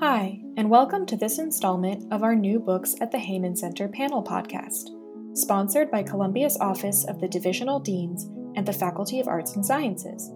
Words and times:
Hi, 0.00 0.40
and 0.56 0.70
welcome 0.70 1.06
to 1.06 1.16
this 1.16 1.40
installment 1.40 2.12
of 2.12 2.22
our 2.22 2.36
New 2.36 2.60
Books 2.60 2.94
at 3.00 3.10
the 3.10 3.18
Heyman 3.18 3.58
Center 3.58 3.88
panel 3.88 4.22
podcast, 4.22 4.90
sponsored 5.36 5.90
by 5.90 6.04
Columbia's 6.04 6.56
Office 6.60 7.04
of 7.06 7.20
the 7.20 7.26
Divisional 7.26 7.80
Deans 7.80 8.30
and 8.54 8.64
the 8.64 8.72
Faculty 8.72 9.18
of 9.18 9.26
Arts 9.26 9.56
and 9.56 9.66
Sciences, 9.66 10.30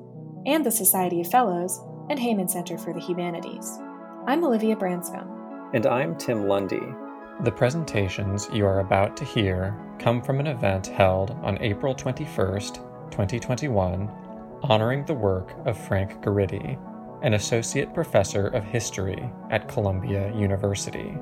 and 0.47 0.67
the 0.67 0.71
Society 0.73 1.21
of 1.21 1.31
Fellows 1.31 1.81
and 2.11 2.19
Heyman 2.19 2.51
Center 2.51 2.77
for 2.77 2.93
the 2.93 2.99
Humanities. 2.99 3.79
I'm 4.27 4.43
Olivia 4.43 4.75
Branscombe. 4.75 5.71
And 5.73 5.87
I'm 5.87 6.19
Tim 6.19 6.49
Lundy. 6.49 6.83
The 7.45 7.53
presentations 7.53 8.49
you 8.53 8.67
are 8.67 8.81
about 8.81 9.17
to 9.19 9.25
hear 9.25 9.79
come 10.01 10.23
from 10.23 10.41
an 10.41 10.49
event 10.49 10.89
held 10.89 11.31
on 11.45 11.57
April 11.63 11.95
21st, 11.95 12.79
2021, 13.13 14.11
honoring 14.65 15.05
the 15.05 15.15
work 15.15 15.55
of 15.67 15.79
Frank 15.79 16.21
Guridy 16.21 16.77
an 17.23 17.35
associate 17.35 17.95
professor 17.95 18.49
of 18.49 18.65
history 18.65 19.31
at 19.51 19.69
Columbia 19.69 20.35
University. 20.35 21.17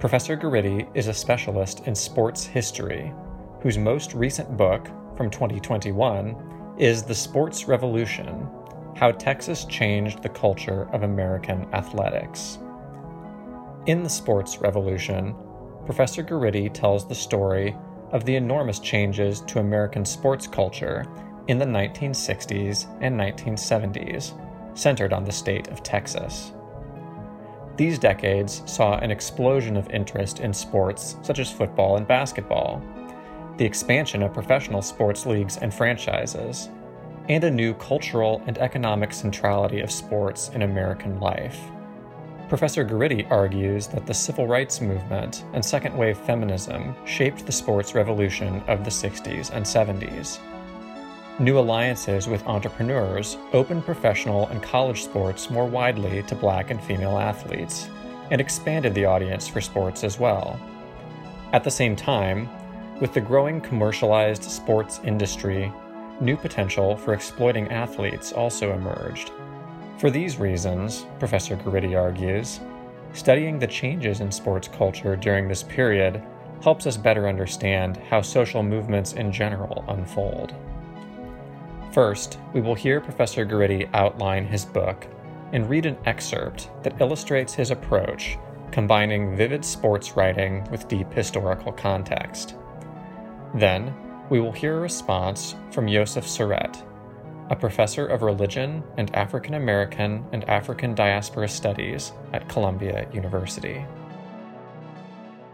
Professor 0.00 0.36
Guridy 0.36 0.88
is 0.94 1.08
a 1.08 1.14
specialist 1.14 1.86
in 1.86 1.94
sports 1.94 2.44
history, 2.44 3.12
whose 3.60 3.76
most 3.76 4.14
recent 4.14 4.56
book 4.56 4.88
from 5.14 5.30
2021 5.30 6.74
is 6.78 7.02
The 7.02 7.14
Sports 7.14 7.68
Revolution 7.68 8.48
How 8.96 9.12
Texas 9.12 9.66
Changed 9.66 10.22
the 10.22 10.30
Culture 10.30 10.88
of 10.94 11.02
American 11.02 11.66
Athletics. 11.74 12.58
In 13.84 14.02
The 14.02 14.08
Sports 14.08 14.58
Revolution, 14.58 15.34
Professor 15.84 16.22
Guridy 16.22 16.72
tells 16.72 17.06
the 17.06 17.14
story 17.14 17.76
of 18.12 18.24
the 18.24 18.36
enormous 18.36 18.78
changes 18.78 19.42
to 19.42 19.58
American 19.58 20.06
sports 20.06 20.46
culture 20.46 21.04
in 21.48 21.58
the 21.58 21.66
1960s 21.66 22.86
and 23.02 23.18
1970s 23.18 24.32
centered 24.76 25.12
on 25.12 25.24
the 25.24 25.32
state 25.32 25.68
of 25.68 25.82
Texas. 25.82 26.52
These 27.76 27.98
decades 27.98 28.62
saw 28.64 28.98
an 28.98 29.10
explosion 29.10 29.76
of 29.76 29.90
interest 29.90 30.40
in 30.40 30.52
sports 30.52 31.16
such 31.22 31.38
as 31.38 31.52
football 31.52 31.96
and 31.96 32.06
basketball, 32.06 32.82
the 33.58 33.64
expansion 33.64 34.22
of 34.22 34.32
professional 34.32 34.82
sports 34.82 35.26
leagues 35.26 35.56
and 35.58 35.72
franchises, 35.72 36.70
and 37.28 37.44
a 37.44 37.50
new 37.50 37.74
cultural 37.74 38.42
and 38.46 38.56
economic 38.58 39.12
centrality 39.12 39.80
of 39.80 39.90
sports 39.90 40.50
in 40.54 40.62
American 40.62 41.20
life. 41.20 41.58
Professor 42.48 42.84
Guridy 42.84 43.28
argues 43.30 43.88
that 43.88 44.06
the 44.06 44.14
civil 44.14 44.46
rights 44.46 44.80
movement 44.80 45.44
and 45.52 45.64
second 45.64 45.96
wave 45.96 46.16
feminism 46.18 46.94
shaped 47.04 47.44
the 47.44 47.52
sports 47.52 47.94
revolution 47.94 48.62
of 48.68 48.84
the 48.84 48.90
60s 48.90 49.50
and 49.50 49.64
70s 49.64 50.38
New 51.38 51.58
alliances 51.58 52.26
with 52.26 52.46
entrepreneurs 52.46 53.36
opened 53.52 53.84
professional 53.84 54.46
and 54.48 54.62
college 54.62 55.04
sports 55.04 55.50
more 55.50 55.66
widely 55.66 56.22
to 56.22 56.34
black 56.34 56.70
and 56.70 56.82
female 56.82 57.18
athletes, 57.18 57.90
and 58.30 58.40
expanded 58.40 58.94
the 58.94 59.04
audience 59.04 59.46
for 59.46 59.60
sports 59.60 60.02
as 60.02 60.18
well. 60.18 60.58
At 61.52 61.62
the 61.62 61.70
same 61.70 61.94
time, 61.94 62.48
with 63.02 63.12
the 63.12 63.20
growing 63.20 63.60
commercialized 63.60 64.44
sports 64.44 65.00
industry, 65.04 65.70
new 66.22 66.38
potential 66.38 66.96
for 66.96 67.12
exploiting 67.12 67.68
athletes 67.68 68.32
also 68.32 68.72
emerged. 68.72 69.30
For 69.98 70.08
these 70.08 70.38
reasons, 70.38 71.04
Professor 71.18 71.56
Guridy 71.56 72.00
argues, 72.00 72.60
studying 73.12 73.58
the 73.58 73.66
changes 73.66 74.20
in 74.20 74.32
sports 74.32 74.68
culture 74.68 75.16
during 75.16 75.48
this 75.48 75.62
period 75.62 76.22
helps 76.62 76.86
us 76.86 76.96
better 76.96 77.28
understand 77.28 77.98
how 78.08 78.22
social 78.22 78.62
movements 78.62 79.12
in 79.12 79.30
general 79.30 79.84
unfold. 79.88 80.54
First, 81.96 82.38
we 82.52 82.60
will 82.60 82.74
hear 82.74 83.00
Professor 83.00 83.46
Guridy 83.46 83.88
outline 83.94 84.44
his 84.44 84.66
book 84.66 85.06
and 85.54 85.66
read 85.66 85.86
an 85.86 85.96
excerpt 86.04 86.68
that 86.82 87.00
illustrates 87.00 87.54
his 87.54 87.70
approach, 87.70 88.36
combining 88.70 89.34
vivid 89.34 89.64
sports 89.64 90.14
writing 90.14 90.62
with 90.70 90.88
deep 90.88 91.10
historical 91.10 91.72
context. 91.72 92.54
Then, 93.54 93.94
we 94.28 94.40
will 94.40 94.52
hear 94.52 94.76
a 94.76 94.80
response 94.80 95.54
from 95.70 95.88
Yosef 95.88 96.26
Sorett, 96.26 96.84
a 97.48 97.56
professor 97.56 98.06
of 98.06 98.20
religion 98.20 98.84
and 98.98 99.16
African 99.16 99.54
American 99.54 100.22
and 100.32 100.44
African 100.50 100.94
diaspora 100.94 101.48
studies 101.48 102.12
at 102.34 102.46
Columbia 102.46 103.08
University. 103.14 103.82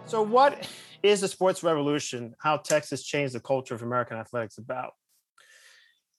So, 0.06 0.22
what 0.22 0.68
is 1.04 1.20
the 1.20 1.28
sports 1.28 1.62
revolution? 1.62 2.34
How 2.40 2.56
Texas 2.56 3.04
changed 3.04 3.32
the 3.32 3.38
culture 3.38 3.76
of 3.76 3.82
American 3.82 4.16
athletics 4.16 4.58
about? 4.58 4.94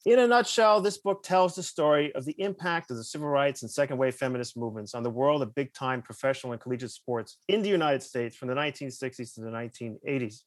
In 0.06 0.20
a 0.20 0.28
nutshell, 0.28 0.82
this 0.82 0.98
book 0.98 1.24
tells 1.24 1.56
the 1.56 1.64
story 1.64 2.14
of 2.14 2.26
the 2.26 2.36
impact 2.38 2.92
of 2.92 2.98
the 2.98 3.06
civil 3.06 3.30
rights 3.30 3.62
and 3.62 3.72
second 3.72 3.98
wave 3.98 4.16
feminist 4.16 4.58
movements 4.58 4.94
on 4.94 5.02
the 5.02 5.10
world 5.10 5.42
of 5.42 5.56
big 5.56 5.74
time 5.74 6.02
professional 6.02 6.52
and 6.52 6.62
collegiate 6.62 6.92
sports 6.92 7.38
in 7.48 7.62
the 7.62 7.70
United 7.70 8.04
States 8.04 8.36
from 8.36 8.50
the 8.50 8.54
1960s 8.54 9.34
to 9.36 9.42
the 9.42 9.50
1980s. 9.50 10.42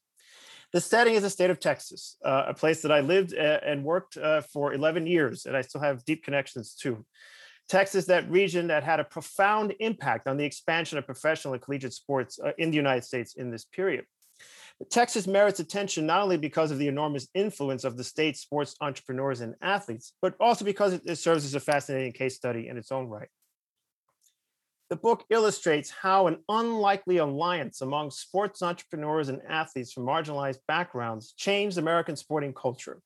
The 0.73 0.81
setting 0.81 1.15
is 1.15 1.23
the 1.23 1.31
state 1.31 1.49
of 1.49 1.59
Texas, 1.59 2.17
uh, 2.23 2.43
a 2.49 2.53
place 2.53 2.83
that 2.83 2.91
I 2.91 2.99
lived 2.99 3.33
uh, 3.33 3.59
and 3.65 3.83
worked 3.83 4.15
uh, 4.15 4.41
for 4.41 4.73
11 4.73 5.07
years, 5.07 5.47
and 5.47 5.57
I 5.57 5.61
still 5.61 5.81
have 5.81 6.05
deep 6.05 6.23
connections 6.23 6.75
to. 6.81 7.03
Texas, 7.67 8.05
that 8.05 8.29
region 8.29 8.67
that 8.67 8.83
had 8.83 8.99
a 8.99 9.03
profound 9.03 9.73
impact 9.79 10.27
on 10.27 10.37
the 10.37 10.45
expansion 10.45 10.99
of 10.99 11.05
professional 11.05 11.55
and 11.55 11.63
collegiate 11.63 11.93
sports 11.93 12.39
uh, 12.39 12.51
in 12.59 12.69
the 12.69 12.77
United 12.77 13.05
States 13.05 13.33
in 13.33 13.49
this 13.49 13.65
period. 13.65 14.05
Texas 14.91 15.25
merits 15.25 15.59
attention 15.59 16.05
not 16.05 16.21
only 16.21 16.37
because 16.37 16.69
of 16.69 16.77
the 16.77 16.87
enormous 16.87 17.27
influence 17.33 17.83
of 17.83 17.97
the 17.97 18.03
state's 18.03 18.41
sports 18.41 18.75
entrepreneurs 18.79 19.41
and 19.41 19.55
athletes, 19.61 20.13
but 20.21 20.35
also 20.39 20.63
because 20.63 20.93
it 20.93 21.17
serves 21.17 21.45
as 21.45 21.55
a 21.55 21.59
fascinating 21.59 22.13
case 22.13 22.35
study 22.35 22.67
in 22.67 22.77
its 22.77 22.91
own 22.91 23.07
right. 23.07 23.29
The 24.89 24.95
book 24.95 25.25
illustrates 25.29 25.89
how 25.89 26.27
an 26.27 26.43
unlikely 26.47 27.17
alliance 27.17 27.81
among 27.81 28.11
sports 28.11 28.61
entrepreneurs 28.61 29.29
and 29.29 29.41
athletes 29.49 29.91
from 29.91 30.05
marginalized 30.05 30.59
backgrounds 30.67 31.33
changed 31.33 31.77
American 31.77 32.15
sporting 32.15 32.53
culture. 32.53 33.01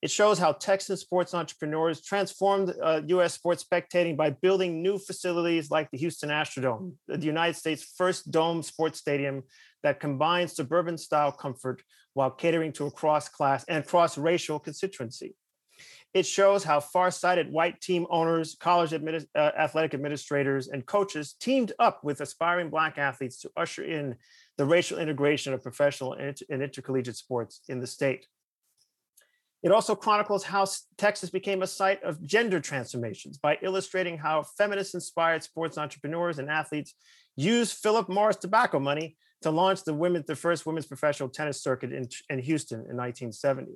It 0.00 0.12
shows 0.12 0.38
how 0.38 0.52
Texas 0.52 1.00
sports 1.00 1.34
entrepreneurs 1.34 2.02
transformed 2.02 2.72
uh, 2.80 3.00
US 3.06 3.34
sports 3.34 3.64
spectating 3.64 4.16
by 4.16 4.30
building 4.30 4.80
new 4.80 4.96
facilities 4.96 5.72
like 5.72 5.90
the 5.90 5.98
Houston 5.98 6.30
Astrodome, 6.30 6.92
the 7.08 7.18
United 7.18 7.56
States' 7.56 7.94
first 7.96 8.30
dome 8.30 8.62
sports 8.62 9.00
stadium 9.00 9.42
that 9.82 10.00
combines 10.00 10.54
suburban 10.54 10.98
style 10.98 11.32
comfort 11.32 11.82
while 12.14 12.30
catering 12.30 12.72
to 12.72 12.86
a 12.86 12.90
cross 12.90 13.28
class 13.28 13.64
and 13.68 13.86
cross 13.86 14.18
racial 14.18 14.58
constituency. 14.58 15.34
It 16.14 16.26
shows 16.26 16.64
how 16.64 16.80
far 16.80 17.10
sighted 17.10 17.52
white 17.52 17.80
team 17.80 18.06
owners, 18.10 18.56
college 18.58 18.92
uh, 18.92 19.38
athletic 19.38 19.94
administrators, 19.94 20.68
and 20.68 20.84
coaches 20.86 21.34
teamed 21.38 21.72
up 21.78 22.02
with 22.02 22.20
aspiring 22.20 22.70
Black 22.70 22.98
athletes 22.98 23.40
to 23.42 23.50
usher 23.56 23.84
in 23.84 24.16
the 24.56 24.64
racial 24.64 24.98
integration 24.98 25.52
of 25.52 25.62
professional 25.62 26.14
and, 26.14 26.28
inter- 26.28 26.46
and 26.50 26.62
intercollegiate 26.62 27.16
sports 27.16 27.60
in 27.68 27.78
the 27.78 27.86
state. 27.86 28.26
It 29.62 29.72
also 29.72 29.94
chronicles 29.96 30.44
how 30.44 30.66
Texas 30.96 31.30
became 31.30 31.62
a 31.62 31.66
site 31.66 32.02
of 32.04 32.24
gender 32.24 32.60
transformations 32.60 33.38
by 33.38 33.58
illustrating 33.60 34.16
how 34.16 34.44
feminist 34.56 34.94
inspired 34.94 35.42
sports 35.42 35.76
entrepreneurs 35.76 36.38
and 36.38 36.48
athletes 36.48 36.94
used 37.36 37.76
Philip 37.76 38.08
Morris 38.08 38.36
tobacco 38.36 38.78
money 38.78 39.16
to 39.42 39.50
launch 39.50 39.84
the 39.84 39.94
women, 39.94 40.24
the 40.26 40.36
first 40.36 40.66
women's 40.66 40.86
professional 40.86 41.28
tennis 41.28 41.62
circuit 41.62 41.92
in, 41.92 42.08
in 42.28 42.38
Houston 42.40 42.80
in 42.80 42.96
1970. 42.96 43.72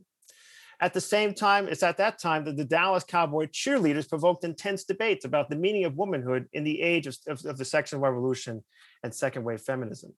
At 0.81 0.95
the 0.95 1.01
same 1.01 1.33
time, 1.33 1.69
it's 1.69 1.85
at 1.85 1.99
that 1.99 2.19
time 2.19 2.45
that 2.45 2.57
the 2.57 2.65
Dallas 2.65 3.05
Cowboy 3.05 3.47
cheerleaders 3.47 4.09
provoked 4.09 4.43
intense 4.43 4.83
debates 4.83 5.25
about 5.25 5.49
the 5.49 5.57
meaning 5.57 5.85
of 5.85 5.97
womanhood 5.97 6.49
in 6.53 6.65
the 6.65 6.81
age 6.81 7.07
of, 7.07 7.17
of, 7.29 7.45
of 7.45 7.57
the 7.57 7.65
sexual 7.65 8.01
revolution 8.01 8.65
and 9.05 9.15
second 9.15 9.45
wave 9.45 9.61
feminism. 9.61 10.13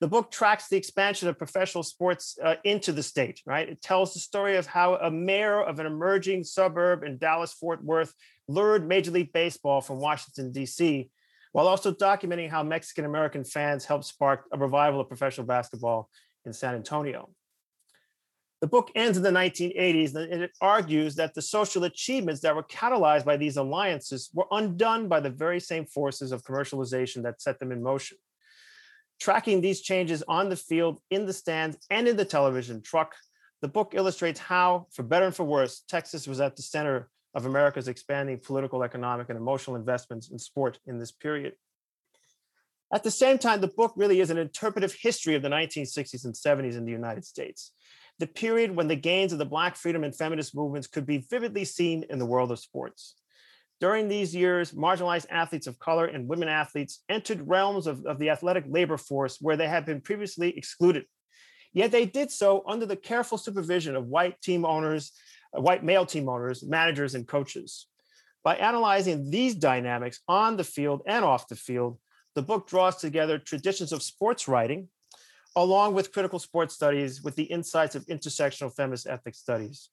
The 0.00 0.08
book 0.08 0.30
tracks 0.30 0.68
the 0.68 0.76
expansion 0.76 1.28
of 1.28 1.36
professional 1.36 1.82
sports 1.82 2.38
uh, 2.42 2.54
into 2.64 2.92
the 2.92 3.02
state, 3.02 3.42
right? 3.44 3.68
It 3.68 3.82
tells 3.82 4.14
the 4.14 4.20
story 4.20 4.56
of 4.56 4.66
how 4.66 4.94
a 4.94 5.10
mayor 5.10 5.60
of 5.60 5.78
an 5.78 5.86
emerging 5.86 6.44
suburb 6.44 7.02
in 7.02 7.18
Dallas 7.18 7.52
Fort 7.52 7.84
Worth 7.84 8.14
lured 8.48 8.86
Major 8.86 9.10
League 9.10 9.32
Baseball 9.32 9.80
from 9.80 9.98
Washington, 9.98 10.52
D.C., 10.52 11.10
while 11.52 11.68
also 11.68 11.92
documenting 11.92 12.50
how 12.50 12.62
Mexican 12.62 13.04
American 13.04 13.44
fans 13.44 13.84
helped 13.84 14.04
spark 14.04 14.44
a 14.52 14.58
revival 14.58 15.00
of 15.00 15.08
professional 15.08 15.46
basketball 15.46 16.08
in 16.44 16.52
San 16.52 16.74
Antonio. 16.74 17.30
The 18.60 18.66
book 18.66 18.90
ends 18.94 19.16
in 19.16 19.22
the 19.22 19.30
1980s 19.30 20.14
and 20.14 20.42
it 20.42 20.52
argues 20.60 21.14
that 21.14 21.34
the 21.34 21.40
social 21.40 21.84
achievements 21.84 22.42
that 22.42 22.54
were 22.54 22.62
catalyzed 22.62 23.24
by 23.24 23.38
these 23.38 23.56
alliances 23.56 24.30
were 24.34 24.46
undone 24.50 25.08
by 25.08 25.20
the 25.20 25.30
very 25.30 25.60
same 25.60 25.86
forces 25.86 26.30
of 26.30 26.44
commercialization 26.44 27.22
that 27.22 27.40
set 27.40 27.58
them 27.58 27.72
in 27.72 27.82
motion. 27.82 28.18
Tracking 29.18 29.60
these 29.60 29.80
changes 29.80 30.22
on 30.28 30.50
the 30.50 30.56
field, 30.56 31.00
in 31.10 31.24
the 31.24 31.32
stands, 31.32 31.78
and 31.90 32.06
in 32.06 32.16
the 32.16 32.24
television 32.24 32.82
truck, 32.82 33.14
the 33.62 33.68
book 33.68 33.92
illustrates 33.94 34.40
how, 34.40 34.86
for 34.92 35.02
better 35.02 35.26
and 35.26 35.34
for 35.34 35.44
worse, 35.44 35.82
Texas 35.88 36.26
was 36.26 36.40
at 36.40 36.56
the 36.56 36.62
center 36.62 37.08
of 37.34 37.46
America's 37.46 37.88
expanding 37.88 38.38
political, 38.38 38.82
economic, 38.82 39.28
and 39.28 39.38
emotional 39.38 39.76
investments 39.76 40.30
in 40.30 40.38
sport 40.38 40.78
in 40.86 40.98
this 40.98 41.12
period. 41.12 41.54
At 42.92 43.04
the 43.04 43.10
same 43.10 43.38
time, 43.38 43.60
the 43.60 43.68
book 43.68 43.92
really 43.96 44.20
is 44.20 44.30
an 44.30 44.38
interpretive 44.38 44.94
history 45.00 45.36
of 45.36 45.42
the 45.42 45.48
1960s 45.48 46.24
and 46.24 46.34
70s 46.34 46.76
in 46.76 46.84
the 46.84 46.90
United 46.90 47.24
States, 47.24 47.72
the 48.18 48.26
period 48.26 48.74
when 48.74 48.88
the 48.88 48.96
gains 48.96 49.32
of 49.32 49.38
the 49.38 49.44
Black 49.44 49.76
freedom 49.76 50.02
and 50.02 50.14
feminist 50.14 50.56
movements 50.56 50.88
could 50.88 51.06
be 51.06 51.24
vividly 51.30 51.64
seen 51.64 52.04
in 52.10 52.18
the 52.18 52.26
world 52.26 52.50
of 52.50 52.58
sports. 52.58 53.14
During 53.80 54.08
these 54.08 54.34
years, 54.34 54.72
marginalized 54.72 55.26
athletes 55.30 55.66
of 55.66 55.78
color 55.78 56.04
and 56.04 56.28
women 56.28 56.48
athletes 56.48 57.02
entered 57.08 57.48
realms 57.48 57.86
of, 57.86 58.04
of 58.04 58.18
the 58.18 58.28
athletic 58.28 58.64
labor 58.68 58.98
force 58.98 59.38
where 59.40 59.56
they 59.56 59.68
had 59.68 59.86
been 59.86 60.02
previously 60.02 60.56
excluded. 60.56 61.06
Yet 61.72 61.92
they 61.92 62.04
did 62.04 62.30
so 62.30 62.62
under 62.66 62.84
the 62.84 62.96
careful 62.96 63.38
supervision 63.38 63.96
of 63.96 64.06
white 64.06 64.40
team 64.42 64.66
owners, 64.66 65.12
white 65.52 65.84
male 65.84 66.06
team 66.06 66.28
owners, 66.28 66.62
managers, 66.62 67.14
and 67.14 67.26
coaches. 67.26 67.86
By 68.42 68.56
analyzing 68.56 69.30
these 69.30 69.54
dynamics 69.54 70.20
on 70.26 70.56
the 70.56 70.64
field 70.64 71.02
and 71.06 71.24
off 71.24 71.48
the 71.48 71.56
field, 71.56 71.98
the 72.34 72.42
book 72.42 72.68
draws 72.68 72.96
together 72.96 73.38
traditions 73.38 73.92
of 73.92 74.02
sports 74.02 74.48
writing, 74.48 74.88
along 75.56 75.94
with 75.94 76.12
critical 76.12 76.38
sports 76.38 76.74
studies 76.74 77.22
with 77.22 77.36
the 77.36 77.44
insights 77.44 77.94
of 77.94 78.06
intersectional 78.06 78.74
feminist 78.74 79.06
ethics 79.06 79.38
studies. 79.38 79.90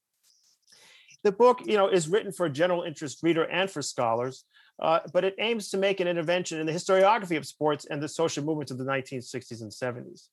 The 1.23 1.31
book, 1.31 1.61
you 1.65 1.75
know, 1.75 1.89
is 1.89 2.07
written 2.07 2.31
for 2.31 2.45
a 2.45 2.49
general 2.49 2.83
interest 2.83 3.23
reader 3.23 3.43
and 3.45 3.69
for 3.69 3.81
scholars, 3.81 4.45
uh, 4.79 4.99
but 5.11 5.23
it 5.23 5.35
aims 5.39 5.69
to 5.69 5.77
make 5.77 5.99
an 5.99 6.07
intervention 6.07 6.59
in 6.59 6.67
the 6.67 6.71
historiography 6.71 7.37
of 7.37 7.45
sports 7.45 7.85
and 7.89 8.01
the 8.01 8.07
social 8.07 8.43
movements 8.43 8.71
of 8.71 8.77
the 8.77 8.85
1960s 8.85 9.61
and 9.61 9.71
70s. 9.71 10.27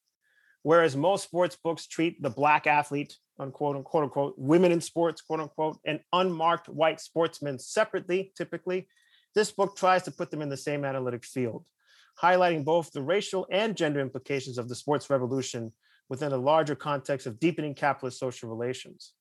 Whereas 0.62 0.96
most 0.96 1.24
sports 1.24 1.56
books 1.62 1.86
treat 1.86 2.22
the 2.22 2.30
black 2.30 2.66
athlete, 2.66 3.16
unquote, 3.38 3.76
unquote, 3.76 4.04
unquote, 4.04 4.34
women 4.36 4.72
in 4.72 4.80
sports, 4.80 5.20
quote 5.20 5.40
unquote, 5.40 5.78
and 5.84 6.00
unmarked 6.12 6.68
white 6.68 7.00
sportsmen 7.00 7.58
separately, 7.58 8.32
typically, 8.36 8.88
this 9.34 9.50
book 9.50 9.76
tries 9.76 10.02
to 10.04 10.10
put 10.10 10.30
them 10.30 10.42
in 10.42 10.48
the 10.48 10.56
same 10.56 10.84
analytic 10.84 11.24
field 11.24 11.64
highlighting 12.20 12.64
both 12.64 12.92
the 12.92 13.02
racial 13.02 13.46
and 13.50 13.76
gender 13.76 14.00
implications 14.00 14.58
of 14.58 14.68
the 14.68 14.74
sports 14.74 15.10
revolution 15.10 15.72
within 16.08 16.32
a 16.32 16.36
larger 16.36 16.74
context 16.74 17.26
of 17.26 17.40
deepening 17.40 17.74
capitalist 17.74 18.18
social 18.18 18.48
relations. 18.48 19.12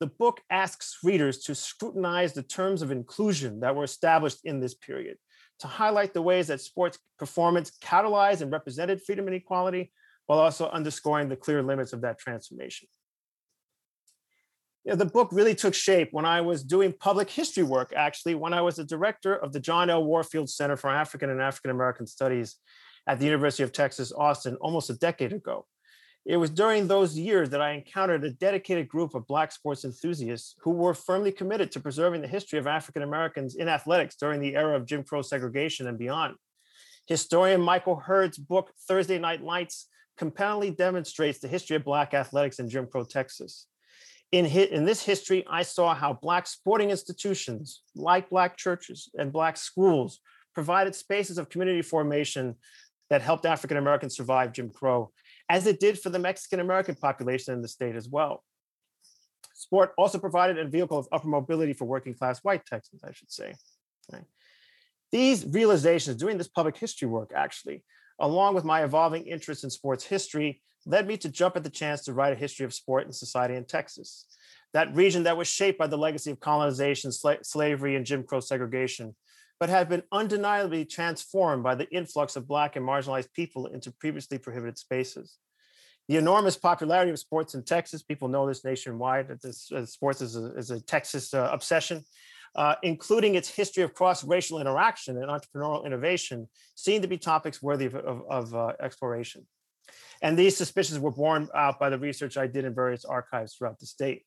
The 0.00 0.06
book 0.06 0.40
asks 0.50 0.98
readers 1.02 1.38
to 1.44 1.54
scrutinize 1.54 2.32
the 2.32 2.42
terms 2.42 2.82
of 2.82 2.90
inclusion 2.90 3.60
that 3.60 3.74
were 3.74 3.84
established 3.84 4.40
in 4.44 4.60
this 4.60 4.74
period, 4.74 5.16
to 5.60 5.66
highlight 5.66 6.12
the 6.12 6.22
ways 6.22 6.48
that 6.48 6.60
sports 6.60 6.98
performance 7.18 7.72
catalyzed 7.82 8.42
and 8.42 8.52
represented 8.52 9.02
freedom 9.02 9.26
and 9.26 9.36
equality, 9.36 9.92
while 10.26 10.38
also 10.38 10.68
underscoring 10.68 11.28
the 11.28 11.36
clear 11.36 11.62
limits 11.62 11.92
of 11.92 12.02
that 12.02 12.18
transformation 12.18 12.88
you 14.86 14.92
know, 14.92 14.96
the 14.96 15.04
book 15.04 15.30
really 15.32 15.56
took 15.56 15.74
shape 15.74 16.10
when 16.12 16.24
I 16.24 16.40
was 16.40 16.62
doing 16.62 16.94
public 17.00 17.28
history 17.28 17.64
work, 17.64 17.92
actually, 17.96 18.36
when 18.36 18.52
I 18.52 18.60
was 18.60 18.76
the 18.76 18.84
director 18.84 19.34
of 19.34 19.52
the 19.52 19.58
John 19.58 19.90
L. 19.90 20.04
Warfield 20.04 20.48
Center 20.48 20.76
for 20.76 20.90
African 20.90 21.28
and 21.28 21.42
African 21.42 21.72
American 21.72 22.06
Studies 22.06 22.54
at 23.08 23.18
the 23.18 23.24
University 23.24 23.64
of 23.64 23.72
Texas, 23.72 24.12
Austin, 24.12 24.54
almost 24.60 24.88
a 24.88 24.94
decade 24.94 25.32
ago. 25.32 25.66
It 26.24 26.36
was 26.36 26.50
during 26.50 26.86
those 26.86 27.18
years 27.18 27.50
that 27.50 27.60
I 27.60 27.72
encountered 27.72 28.22
a 28.22 28.30
dedicated 28.30 28.88
group 28.88 29.16
of 29.16 29.26
Black 29.26 29.50
sports 29.50 29.84
enthusiasts 29.84 30.54
who 30.60 30.70
were 30.70 30.94
firmly 30.94 31.32
committed 31.32 31.72
to 31.72 31.80
preserving 31.80 32.22
the 32.22 32.28
history 32.28 32.60
of 32.60 32.68
African 32.68 33.02
Americans 33.02 33.56
in 33.56 33.68
athletics 33.68 34.14
during 34.14 34.40
the 34.40 34.54
era 34.54 34.76
of 34.76 34.86
Jim 34.86 35.02
Crow 35.02 35.22
segregation 35.22 35.88
and 35.88 35.98
beyond. 35.98 36.36
Historian 37.06 37.60
Michael 37.60 37.96
Hurd's 37.96 38.38
book, 38.38 38.70
Thursday 38.86 39.18
Night 39.18 39.42
Lights, 39.42 39.88
compellingly 40.16 40.70
demonstrates 40.70 41.40
the 41.40 41.48
history 41.48 41.74
of 41.74 41.84
Black 41.84 42.14
athletics 42.14 42.60
in 42.60 42.68
Jim 42.68 42.86
Crow 42.86 43.04
Texas. 43.04 43.66
In, 44.32 44.44
in 44.46 44.84
this 44.84 45.02
history, 45.02 45.44
I 45.48 45.62
saw 45.62 45.94
how 45.94 46.12
Black 46.14 46.46
sporting 46.46 46.90
institutions, 46.90 47.82
like 47.94 48.28
Black 48.28 48.56
churches 48.56 49.08
and 49.16 49.32
Black 49.32 49.56
schools, 49.56 50.20
provided 50.54 50.94
spaces 50.94 51.38
of 51.38 51.48
community 51.48 51.82
formation 51.82 52.56
that 53.08 53.22
helped 53.22 53.46
African 53.46 53.76
Americans 53.76 54.16
survive 54.16 54.52
Jim 54.52 54.70
Crow, 54.70 55.12
as 55.48 55.66
it 55.66 55.78
did 55.78 55.98
for 55.98 56.10
the 56.10 56.18
Mexican 56.18 56.60
American 56.60 56.96
population 56.96 57.54
in 57.54 57.62
the 57.62 57.68
state 57.68 57.94
as 57.94 58.08
well. 58.08 58.42
Sport 59.54 59.92
also 59.96 60.18
provided 60.18 60.58
a 60.58 60.68
vehicle 60.68 60.98
of 60.98 61.08
upper 61.12 61.28
mobility 61.28 61.72
for 61.72 61.84
working 61.84 62.14
class 62.14 62.40
white 62.40 62.66
Texans, 62.66 63.02
I 63.04 63.12
should 63.12 63.30
say. 63.30 63.54
Right. 64.12 64.24
These 65.12 65.46
realizations, 65.46 66.16
doing 66.16 66.36
this 66.36 66.48
public 66.48 66.76
history 66.76 67.08
work, 67.08 67.32
actually, 67.34 67.84
along 68.18 68.54
with 68.54 68.64
my 68.64 68.84
evolving 68.84 69.26
interest 69.26 69.64
in 69.64 69.70
sports 69.70 70.04
history, 70.04 70.62
led 70.86 71.06
me 71.06 71.16
to 71.18 71.28
jump 71.28 71.56
at 71.56 71.64
the 71.64 71.70
chance 71.70 72.04
to 72.04 72.12
write 72.12 72.32
a 72.32 72.36
history 72.36 72.64
of 72.64 72.72
sport 72.72 73.04
and 73.04 73.14
society 73.14 73.54
in 73.54 73.64
Texas, 73.64 74.26
that 74.72 74.94
region 74.94 75.24
that 75.24 75.36
was 75.36 75.48
shaped 75.48 75.78
by 75.78 75.86
the 75.86 75.98
legacy 75.98 76.30
of 76.30 76.40
colonization, 76.40 77.10
sla- 77.10 77.44
slavery, 77.44 77.96
and 77.96 78.06
Jim 78.06 78.22
Crow 78.22 78.40
segregation, 78.40 79.14
but 79.58 79.68
had 79.68 79.88
been 79.88 80.02
undeniably 80.12 80.84
transformed 80.84 81.62
by 81.62 81.74
the 81.74 81.88
influx 81.90 82.36
of 82.36 82.46
Black 82.46 82.76
and 82.76 82.86
marginalized 82.86 83.32
people 83.32 83.66
into 83.66 83.90
previously 83.90 84.38
prohibited 84.38 84.78
spaces. 84.78 85.38
The 86.08 86.18
enormous 86.18 86.56
popularity 86.56 87.10
of 87.10 87.18
sports 87.18 87.54
in 87.54 87.64
Texas, 87.64 88.02
people 88.02 88.28
know 88.28 88.46
this 88.46 88.64
nationwide, 88.64 89.28
that 89.28 89.42
this, 89.42 89.72
uh, 89.72 89.84
sports 89.86 90.20
is 90.20 90.36
a, 90.36 90.54
is 90.54 90.70
a 90.70 90.80
Texas 90.80 91.34
uh, 91.34 91.50
obsession, 91.52 92.04
uh, 92.56 92.74
including 92.82 93.34
its 93.34 93.48
history 93.48 93.82
of 93.82 93.94
cross-racial 93.94 94.60
interaction 94.60 95.16
and 95.18 95.28
entrepreneurial 95.30 95.84
innovation, 95.84 96.48
seem 96.74 97.02
to 97.02 97.08
be 97.08 97.18
topics 97.18 97.62
worthy 97.62 97.86
of, 97.86 97.94
of, 97.94 98.22
of 98.28 98.54
uh, 98.54 98.72
exploration. 98.80 99.46
And 100.22 100.36
these 100.36 100.56
suspicions 100.56 100.98
were 100.98 101.10
borne 101.10 101.48
out 101.54 101.78
by 101.78 101.90
the 101.90 101.98
research 101.98 102.36
I 102.36 102.46
did 102.46 102.64
in 102.64 102.74
various 102.74 103.04
archives 103.04 103.54
throughout 103.54 103.78
the 103.78 103.86
state. 103.86 104.24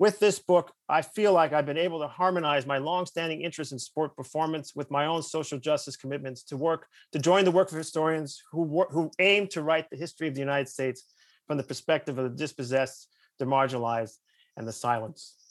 With 0.00 0.18
this 0.18 0.40
book, 0.40 0.72
I 0.88 1.02
feel 1.02 1.32
like 1.32 1.52
I've 1.52 1.66
been 1.66 1.78
able 1.78 2.00
to 2.00 2.08
harmonize 2.08 2.66
my 2.66 2.78
longstanding 2.78 3.42
interest 3.42 3.70
in 3.70 3.78
sport 3.78 4.16
performance 4.16 4.74
with 4.74 4.90
my 4.90 5.06
own 5.06 5.22
social 5.22 5.58
justice 5.58 5.96
commitments 5.96 6.42
to 6.44 6.56
work 6.56 6.88
to 7.12 7.20
join 7.20 7.44
the 7.44 7.52
work 7.52 7.70
of 7.70 7.78
historians 7.78 8.42
who, 8.50 8.84
who 8.90 9.12
aim 9.20 9.46
to 9.48 9.62
write 9.62 9.88
the 9.90 9.96
history 9.96 10.26
of 10.26 10.34
the 10.34 10.40
United 10.40 10.68
States 10.68 11.04
from 11.46 11.58
the 11.58 11.62
perspective 11.62 12.18
of 12.18 12.24
the 12.24 12.36
dispossessed, 12.36 13.08
the 13.38 13.44
marginalized, 13.44 14.16
and 14.56 14.66
the 14.66 14.72
silenced. 14.72 15.43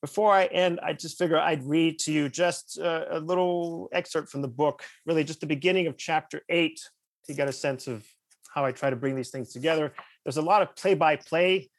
Before 0.00 0.32
I 0.32 0.46
end, 0.46 0.80
I 0.82 0.94
just 0.94 1.18
figure 1.18 1.38
I'd 1.38 1.62
read 1.64 1.98
to 2.00 2.12
you 2.12 2.28
just 2.28 2.78
a, 2.78 3.18
a 3.18 3.20
little 3.20 3.88
excerpt 3.92 4.30
from 4.30 4.40
the 4.40 4.48
book, 4.48 4.82
really 5.04 5.24
just 5.24 5.40
the 5.40 5.46
beginning 5.46 5.86
of 5.86 5.98
chapter 5.98 6.40
eight, 6.48 6.80
to 7.26 7.34
get 7.34 7.48
a 7.48 7.52
sense 7.52 7.86
of 7.86 8.06
how 8.54 8.64
I 8.64 8.72
try 8.72 8.90
to 8.90 8.96
bring 8.96 9.14
these 9.14 9.30
things 9.30 9.52
together. 9.52 9.92
There's 10.24 10.38
a 10.38 10.42
lot 10.42 10.62
of 10.62 10.74
play-by-play 10.74 11.70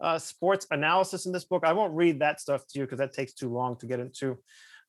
uh, 0.00 0.18
sports 0.18 0.66
analysis 0.70 1.26
in 1.26 1.32
this 1.32 1.44
book. 1.44 1.64
I 1.64 1.72
won't 1.72 1.94
read 1.94 2.20
that 2.20 2.40
stuff 2.40 2.66
to 2.68 2.78
you 2.78 2.84
because 2.84 2.98
that 2.98 3.12
takes 3.12 3.32
too 3.32 3.48
long 3.48 3.76
to 3.78 3.86
get 3.86 3.98
into. 3.98 4.38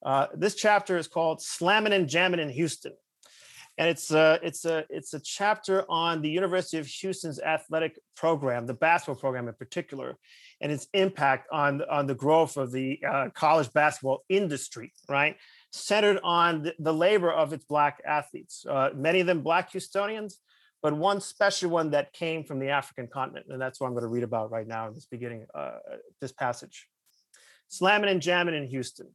Uh, 0.06 0.28
this 0.34 0.56
chapter 0.56 0.98
is 0.98 1.08
called 1.08 1.42
"Slamming 1.42 1.94
and 1.94 2.10
Jamming 2.10 2.40
in 2.40 2.50
Houston," 2.50 2.94
and 3.78 3.90
it's 3.90 4.12
a 4.12 4.40
it's 4.44 4.66
a 4.66 4.86
it's 4.90 5.14
a 5.14 5.20
chapter 5.20 5.86
on 5.90 6.22
the 6.22 6.30
University 6.30 6.78
of 6.78 6.88
Houston's 6.88 7.40
athletic 7.40 8.00
program, 8.16 8.66
the 8.66 8.74
basketball 8.74 9.16
program 9.16 9.48
in 9.48 9.54
particular, 9.54 10.18
and 10.62 10.72
its 10.72 10.88
impact 10.94 11.48
on 11.52 11.81
on 11.90 12.08
the 12.08 12.16
growth 12.16 12.58
of 12.58 12.72
the 12.72 13.00
uh, 13.08 13.30
college 13.34 13.72
basketball 13.74 14.24
industry. 14.30 14.94
Right, 15.10 15.36
centered 15.72 16.19
on 16.24 16.72
the, 16.80 16.94
labor 16.94 17.31
of 17.31 17.54
its 17.54 17.66
black 17.66 18.02
athletes, 18.06 18.66
uh, 18.69 18.90
many 18.96 19.19
of 19.19 19.28
them 19.28 19.42
black 19.42 19.71
Houstonians 19.71 20.35
but 20.81 20.97
one 20.97 21.21
special 21.21 21.69
one 21.69 21.92
that 21.92 22.14
came 22.14 22.44
from 22.44 22.59
the 22.59 22.69
African 22.69 23.07
continent. 23.07 23.45
And 23.50 23.62
that's 23.62 23.80
what 23.80 23.88
I'm 23.88 23.94
going 23.94 24.04
to 24.04 24.09
read 24.09 24.24
about 24.24 24.52
right 24.52 24.68
now 24.68 24.88
in 24.88 24.95
this 24.95 25.06
beginning, 25.06 25.45
uh, 25.54 25.78
this 26.19 26.31
passage. 26.31 26.88
Slamming 27.68 28.09
and 28.09 28.21
jamming 28.21 28.56
in 28.56 28.68
Houston. 28.68 29.07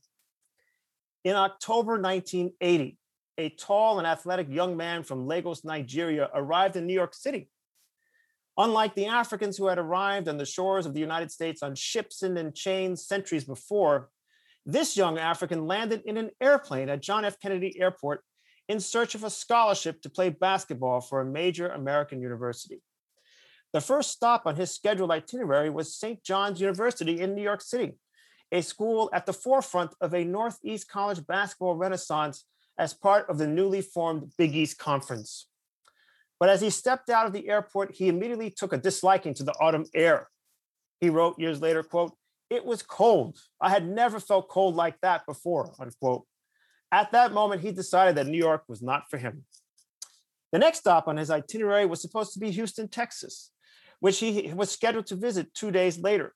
In 1.25 1.35
October 1.35 2.01
1980, 2.01 2.97
a 3.39 3.49
tall 3.51 3.99
and 3.99 4.07
athletic 4.07 4.49
young 4.49 4.77
man 4.77 5.03
from 5.03 5.27
Lagos, 5.27 5.65
Nigeria, 5.65 6.31
arrived 6.33 6.77
in 6.77 6.87
New 6.87 6.95
York 6.95 7.15
City. 7.15 7.49
Unlike 8.59 8.95
the 8.95 9.07
Africans 9.07 9.57
who 9.57 9.67
had 9.67 9.79
arrived 9.79 10.29
on 10.29 10.39
the 10.39 10.47
shores 10.47 10.87
of 10.87 10.95
the 10.95 11.01
United 11.01 11.31
States 11.31 11.63
on 11.63 11.75
ships 11.75 12.23
and 12.23 12.39
in 12.39 12.53
chains 12.55 13.07
centuries 13.07 13.45
before, 13.45 14.09
this 14.65 14.97
young 14.97 15.19
African 15.19 15.67
landed 15.67 16.03
in 16.07 16.17
an 16.17 16.31
airplane 16.41 16.89
at 16.89 17.03
John 17.03 17.25
F. 17.25 17.39
Kennedy 17.39 17.79
Airport 17.79 18.23
in 18.69 18.81
search 18.81 19.15
of 19.15 19.25
a 19.25 19.31
scholarship 19.31 20.01
to 20.03 20.11
play 20.11 20.31
basketball 20.31 21.01
for 21.01 21.21
a 21.21 21.25
major 21.25 21.69
American 21.69 22.21
university. 22.21 22.83
The 23.73 23.81
first 23.81 24.11
stop 24.11 24.43
on 24.47 24.57
his 24.57 24.75
scheduled 24.75 25.11
itinerary 25.11 25.71
was 25.71 25.95
St. 25.95 26.23
John's 26.25 26.61
University 26.61 27.21
in 27.21 27.35
New 27.35 27.43
York 27.43 27.61
City, 27.61 27.93
a 28.51 28.63
school 28.63 29.11
at 29.13 29.27
the 29.27 29.33
forefront 29.33 29.95
of 30.01 30.15
a 30.15 30.25
Northeast 30.25 30.89
college 30.89 31.25
basketball 31.27 31.77
renaissance 31.77 32.45
as 32.79 32.95
part 32.95 33.29
of 33.29 33.39
the 33.39 33.47
newly 33.47 33.83
formed 33.83 34.33
Big 34.39 34.57
East 34.57 34.79
Conference. 34.79 35.47
But 36.39 36.49
as 36.49 36.61
he 36.61 36.71
stepped 36.71 37.09
out 37.09 37.27
of 37.27 37.33
the 37.33 37.49
airport, 37.49 37.95
he 37.95 38.09
immediately 38.09 38.51
took 38.51 38.73
a 38.73 38.79
disliking 38.79 39.35
to 39.35 39.45
the 39.45 39.55
autumn 39.55 39.87
air. 39.95 40.29
He 41.01 41.11
wrote 41.11 41.39
years 41.39 41.61
later, 41.61 41.83
quote, 41.83 42.13
it 42.51 42.65
was 42.65 42.83
cold. 42.83 43.39
I 43.61 43.71
had 43.71 43.89
never 43.89 44.21
felt 44.21 44.49
cold 44.49 44.77
like 44.77 45.01
that 45.01 45.27
before, 45.27 45.73
unquote. 45.81 46.25
At 46.93 47.13
that 47.13 47.33
moment, 47.33 47.63
he 47.63 47.73
decided 47.73 48.15
that 48.17 48.27
New 48.27 48.39
York 48.39 48.65
was 48.69 48.83
not 48.83 49.11
for 49.11 49.19
him. 49.19 49.45
The 50.53 50.59
next 50.59 50.79
stop 50.79 51.09
on 51.09 51.17
his 51.17 51.31
itinerary 51.31 51.87
was 51.87 52.01
supposed 52.01 52.33
to 52.35 52.39
be 52.39 52.51
Houston, 52.53 52.89
Texas, 52.89 53.51
which 54.01 54.21
he 54.21 54.53
was 54.55 54.71
scheduled 54.71 55.07
to 55.07 55.17
visit 55.17 55.53
two 55.55 55.71
days 55.71 55.99
later. 55.99 56.35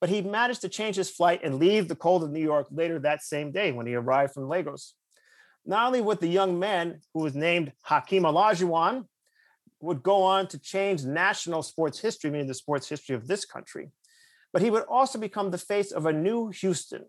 But 0.00 0.10
he 0.10 0.22
managed 0.22 0.62
to 0.62 0.68
change 0.68 0.96
his 0.96 1.10
flight 1.10 1.40
and 1.44 1.58
leave 1.60 1.86
the 1.86 1.94
cold 1.94 2.24
of 2.24 2.30
New 2.30 2.42
York 2.42 2.66
later 2.70 2.98
that 2.98 3.22
same 3.22 3.52
day 3.52 3.70
when 3.70 3.86
he 3.86 3.94
arrived 3.94 4.34
from 4.34 4.48
Lagos. 4.48 4.94
Not 5.64 5.86
only 5.86 6.00
would 6.00 6.20
the 6.20 6.26
young 6.26 6.58
man, 6.58 7.00
who 7.14 7.22
was 7.22 7.34
named 7.34 7.72
Hakeem 7.82 8.24
Olajuwon, 8.24 9.06
would 9.84 10.02
go 10.02 10.22
on 10.22 10.48
to 10.48 10.58
change 10.58 11.04
national 11.04 11.62
sports 11.62 12.00
history, 12.00 12.30
meaning 12.30 12.46
the 12.46 12.54
sports 12.54 12.88
history 12.88 13.14
of 13.14 13.26
this 13.26 13.44
country, 13.44 13.90
but 14.52 14.62
he 14.62 14.70
would 14.70 14.84
also 14.84 15.18
become 15.18 15.50
the 15.50 15.58
face 15.58 15.92
of 15.92 16.06
a 16.06 16.12
new 16.12 16.48
Houston, 16.48 17.04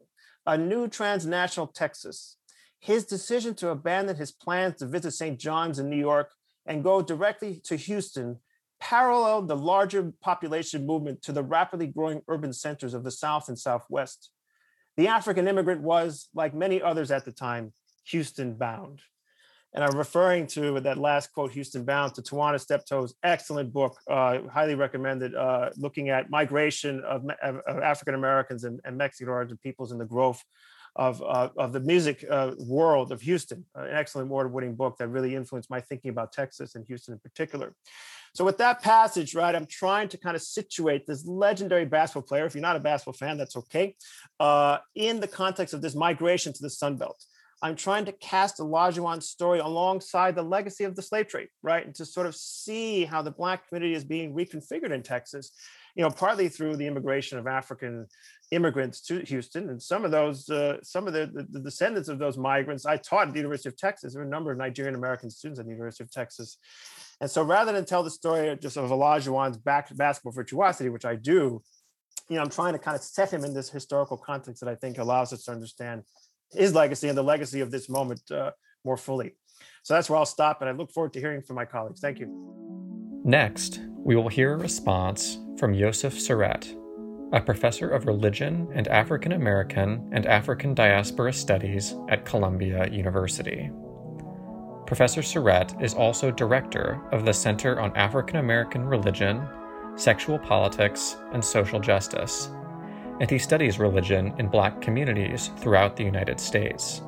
a 0.45 0.57
new 0.57 0.87
transnational 0.87 1.67
Texas. 1.67 2.37
His 2.79 3.05
decision 3.05 3.55
to 3.55 3.69
abandon 3.69 4.15
his 4.17 4.31
plans 4.31 4.75
to 4.77 4.85
visit 4.85 5.11
St. 5.11 5.39
John's 5.39 5.79
in 5.79 5.89
New 5.89 5.97
York 5.97 6.31
and 6.65 6.83
go 6.83 7.01
directly 7.01 7.61
to 7.65 7.75
Houston 7.75 8.39
paralleled 8.79 9.47
the 9.47 9.55
larger 9.55 10.13
population 10.21 10.85
movement 10.85 11.21
to 11.23 11.31
the 11.31 11.43
rapidly 11.43 11.87
growing 11.87 12.21
urban 12.27 12.53
centers 12.53 12.93
of 12.93 13.03
the 13.03 13.11
South 13.11 13.47
and 13.47 13.57
Southwest. 13.57 14.29
The 14.97 15.07
African 15.07 15.47
immigrant 15.47 15.81
was, 15.81 16.29
like 16.33 16.53
many 16.53 16.81
others 16.81 17.11
at 17.11 17.25
the 17.25 17.31
time, 17.31 17.73
Houston 18.05 18.55
bound. 18.55 19.01
And 19.75 19.83
I'm 19.83 19.97
referring 19.97 20.47
to 20.47 20.79
that 20.79 20.97
last 20.97 21.33
quote, 21.33 21.51
Houston 21.51 21.83
Bound, 21.83 22.15
to 22.15 22.21
Tyina 22.21 22.59
Steptoe's 22.61 23.13
excellent 23.23 23.73
book, 23.73 23.99
uh, 24.09 24.39
highly 24.49 24.73
recommended, 24.73 25.35
uh, 25.35 25.69
looking 25.75 26.07
at 26.07 26.29
migration 26.29 27.03
of, 27.03 27.25
of, 27.43 27.59
African 27.67 28.15
Americans 28.15 28.63
and, 28.63 28.79
and, 28.85 28.97
Mexican 28.97 29.27
origin 29.27 29.57
peoples 29.61 29.91
and 29.91 29.99
the 29.99 30.05
growth 30.05 30.41
of, 30.95 31.21
uh, 31.21 31.49
of 31.57 31.73
the 31.73 31.81
music 31.81 32.23
uh, 32.31 32.51
world 32.57 33.11
of 33.11 33.19
Houston. 33.19 33.65
Uh, 33.77 33.81
an 33.81 33.97
excellent 33.97 34.29
award-winning 34.29 34.75
book 34.75 34.97
that 34.97 35.09
really 35.09 35.35
influenced 35.35 35.69
my 35.69 35.81
thinking 35.81 36.09
about 36.09 36.31
Texas 36.31 36.75
and 36.75 36.85
Houston 36.87 37.13
in 37.13 37.19
particular. 37.19 37.75
So 38.33 38.45
with 38.45 38.57
that 38.59 38.81
passage, 38.81 39.35
right, 39.35 39.53
I'm 39.53 39.65
trying 39.65 40.07
to 40.09 40.17
kind 40.17 40.37
of 40.37 40.41
situate 40.41 41.05
this 41.05 41.25
legendary 41.25 41.83
basketball 41.83 42.27
player. 42.27 42.45
If 42.45 42.55
you're 42.55 42.61
not 42.61 42.77
a 42.77 42.79
basketball 42.79 43.13
fan, 43.13 43.37
that's 43.37 43.57
okay. 43.57 43.97
Uh, 44.39 44.77
in 44.95 45.19
the 45.19 45.27
context 45.27 45.73
of 45.73 45.81
this 45.81 45.95
migration 45.95 46.53
to 46.53 46.61
the 46.61 46.69
Sun 46.69 46.95
Belt. 46.95 47.21
I'm 47.65 47.75
trying 47.75 48.05
to 48.05 48.11
cast 48.11 48.59
Olajuwon's 48.59 49.27
story 49.27 49.57
alongside 49.57 50.35
the 50.35 50.43
legacy 50.43 50.83
of 50.83 50.95
the 50.95 51.01
slave 51.01 51.27
trade, 51.27 51.47
right? 51.63 51.83
And 51.83 51.95
to 51.95 52.05
sort 52.05 52.27
of 52.27 52.35
see 52.35 53.05
how 53.05 53.23
the 53.23 53.31
Black 53.31 53.67
community 53.67 53.95
is 53.95 54.03
being 54.03 54.35
reconfigured 54.35 54.91
in 54.91 55.01
Texas, 55.01 55.51
you 55.95 56.03
know, 56.03 56.11
partly 56.11 56.47
through 56.47 56.75
the 56.75 56.85
immigration 56.85 57.39
of 57.39 57.47
African 57.47 58.05
immigrants 58.51 59.01
to 59.07 59.19
Houston. 59.21 59.71
And 59.71 59.81
some 59.81 60.05
of 60.05 60.11
those, 60.11 60.47
uh, 60.47 60.77
some 60.83 61.07
of 61.07 61.13
the, 61.13 61.47
the, 61.49 61.59
descendants 61.59 62.07
of 62.07 62.19
those 62.19 62.37
migrants, 62.37 62.85
I 62.85 62.97
taught 62.97 63.29
at 63.29 63.33
the 63.33 63.39
University 63.39 63.69
of 63.69 63.77
Texas. 63.77 64.13
There 64.13 64.21
were 64.21 64.27
a 64.27 64.31
number 64.31 64.51
of 64.51 64.59
Nigerian 64.59 64.93
American 64.93 65.31
students 65.31 65.59
at 65.59 65.65
the 65.65 65.71
University 65.71 66.03
of 66.03 66.11
Texas. 66.11 66.59
And 67.19 67.31
so 67.31 67.41
rather 67.41 67.71
than 67.71 67.83
tell 67.83 68.03
the 68.03 68.11
story 68.11 68.55
just 68.61 68.77
of 68.77 68.91
Olajuwon's 68.91 69.57
back 69.57 69.95
basketball 69.97 70.33
virtuosity, 70.33 70.89
which 70.89 71.05
I 71.05 71.15
do, 71.15 71.63
you 72.29 72.35
know, 72.35 72.43
I'm 72.43 72.49
trying 72.51 72.73
to 72.73 72.79
kind 72.79 72.95
of 72.95 73.01
set 73.01 73.33
him 73.33 73.43
in 73.43 73.55
this 73.55 73.71
historical 73.71 74.17
context 74.17 74.61
that 74.61 74.69
I 74.69 74.75
think 74.75 74.99
allows 74.99 75.33
us 75.33 75.45
to 75.45 75.51
understand 75.51 76.03
his 76.55 76.73
legacy 76.73 77.07
and 77.07 77.17
the 77.17 77.23
legacy 77.23 77.61
of 77.61 77.71
this 77.71 77.89
moment 77.89 78.21
uh, 78.31 78.51
more 78.83 78.97
fully. 78.97 79.33
So 79.83 79.93
that's 79.93 80.09
where 80.09 80.17
I'll 80.17 80.25
stop, 80.25 80.61
and 80.61 80.69
I 80.69 80.73
look 80.73 80.91
forward 80.91 81.13
to 81.13 81.19
hearing 81.19 81.41
from 81.41 81.55
my 81.55 81.65
colleagues. 81.65 81.99
Thank 81.99 82.19
you. 82.19 83.21
Next, 83.23 83.81
we 83.97 84.15
will 84.15 84.29
hear 84.29 84.53
a 84.53 84.57
response 84.57 85.39
from 85.57 85.73
Yosef 85.73 86.13
Sorett, 86.13 86.75
a 87.33 87.41
professor 87.41 87.89
of 87.89 88.05
religion 88.05 88.67
and 88.73 88.87
African 88.87 89.31
American 89.33 90.09
and 90.11 90.25
African 90.25 90.73
diaspora 90.73 91.33
studies 91.33 91.95
at 92.09 92.25
Columbia 92.25 92.87
University. 92.91 93.69
Professor 94.85 95.21
Sorett 95.21 95.81
is 95.81 95.95
also 95.95 96.29
director 96.29 97.01
of 97.11 97.25
the 97.25 97.33
Center 97.33 97.79
on 97.79 97.95
African 97.95 98.37
American 98.37 98.85
Religion, 98.85 99.47
Sexual 99.95 100.39
Politics, 100.39 101.17
and 101.33 101.43
Social 101.43 101.79
Justice 101.79 102.49
and 103.19 103.29
he 103.29 103.37
studies 103.37 103.79
religion 103.79 104.33
in 104.39 104.47
black 104.47 104.81
communities 104.81 105.51
throughout 105.57 105.95
the 105.95 106.03
United 106.03 106.39
States. 106.39 107.01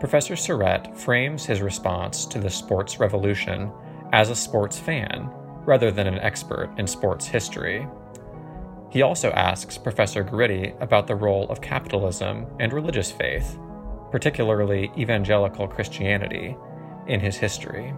Professor 0.00 0.34
Sorett 0.34 0.96
frames 0.96 1.46
his 1.46 1.62
response 1.62 2.26
to 2.26 2.38
the 2.38 2.50
sports 2.50 3.00
revolution 3.00 3.72
as 4.12 4.30
a 4.30 4.36
sports 4.36 4.78
fan 4.78 5.30
rather 5.64 5.90
than 5.90 6.06
an 6.06 6.18
expert 6.18 6.70
in 6.78 6.86
sports 6.86 7.26
history. 7.26 7.86
He 8.90 9.02
also 9.02 9.30
asks 9.30 9.78
Professor 9.78 10.22
Guridy 10.22 10.80
about 10.80 11.06
the 11.06 11.16
role 11.16 11.48
of 11.48 11.60
capitalism 11.60 12.46
and 12.60 12.72
religious 12.72 13.10
faith, 13.10 13.58
particularly 14.10 14.92
evangelical 14.96 15.66
Christianity, 15.66 16.56
in 17.06 17.18
his 17.18 17.36
history. 17.36 17.92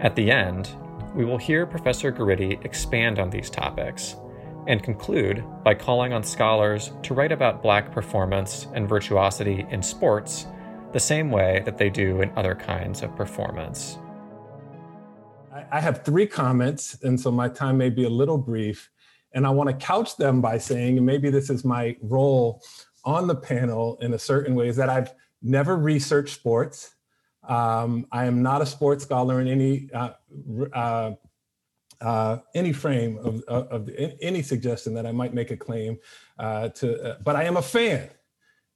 At 0.00 0.16
the 0.16 0.30
end, 0.30 0.70
we 1.14 1.24
will 1.24 1.38
hear 1.38 1.66
Professor 1.66 2.10
Guridy 2.10 2.64
expand 2.64 3.18
on 3.18 3.30
these 3.30 3.50
topics 3.50 4.16
and 4.66 4.82
conclude 4.82 5.44
by 5.64 5.74
calling 5.74 6.12
on 6.12 6.22
scholars 6.22 6.92
to 7.02 7.14
write 7.14 7.32
about 7.32 7.62
Black 7.62 7.92
performance 7.92 8.66
and 8.74 8.88
virtuosity 8.88 9.66
in 9.70 9.82
sports 9.82 10.46
the 10.92 11.00
same 11.00 11.30
way 11.30 11.62
that 11.64 11.78
they 11.78 11.90
do 11.90 12.20
in 12.20 12.30
other 12.36 12.54
kinds 12.54 13.02
of 13.02 13.14
performance. 13.16 13.98
I 15.70 15.80
have 15.80 16.04
three 16.04 16.26
comments, 16.26 16.98
and 17.02 17.18
so 17.18 17.30
my 17.30 17.48
time 17.48 17.78
may 17.78 17.90
be 17.90 18.04
a 18.04 18.10
little 18.10 18.38
brief. 18.38 18.90
And 19.34 19.46
I 19.46 19.50
want 19.50 19.70
to 19.70 19.86
couch 19.86 20.16
them 20.16 20.42
by 20.42 20.58
saying, 20.58 20.98
and 20.98 21.06
maybe 21.06 21.30
this 21.30 21.48
is 21.48 21.64
my 21.64 21.96
role 22.02 22.62
on 23.04 23.26
the 23.26 23.34
panel 23.34 23.96
in 24.02 24.12
a 24.12 24.18
certain 24.18 24.54
way, 24.54 24.68
is 24.68 24.76
that 24.76 24.90
I've 24.90 25.12
never 25.40 25.76
researched 25.76 26.34
sports. 26.34 26.94
Um, 27.48 28.06
I 28.12 28.26
am 28.26 28.42
not 28.42 28.60
a 28.60 28.66
sports 28.66 29.02
scholar 29.04 29.40
in 29.40 29.48
any 29.48 29.88
uh, 29.94 30.10
uh, 30.74 31.12
uh, 32.02 32.38
any 32.54 32.72
frame 32.72 33.16
of, 33.18 33.42
of, 33.44 33.68
of, 33.68 33.90
any 34.20 34.42
suggestion 34.42 34.92
that 34.94 35.06
I 35.06 35.12
might 35.12 35.34
make 35.34 35.50
a 35.50 35.56
claim 35.56 35.98
uh, 36.38 36.68
to, 36.70 37.00
uh, 37.02 37.16
but 37.22 37.36
I 37.36 37.44
am 37.44 37.56
a 37.56 37.62
fan 37.62 38.10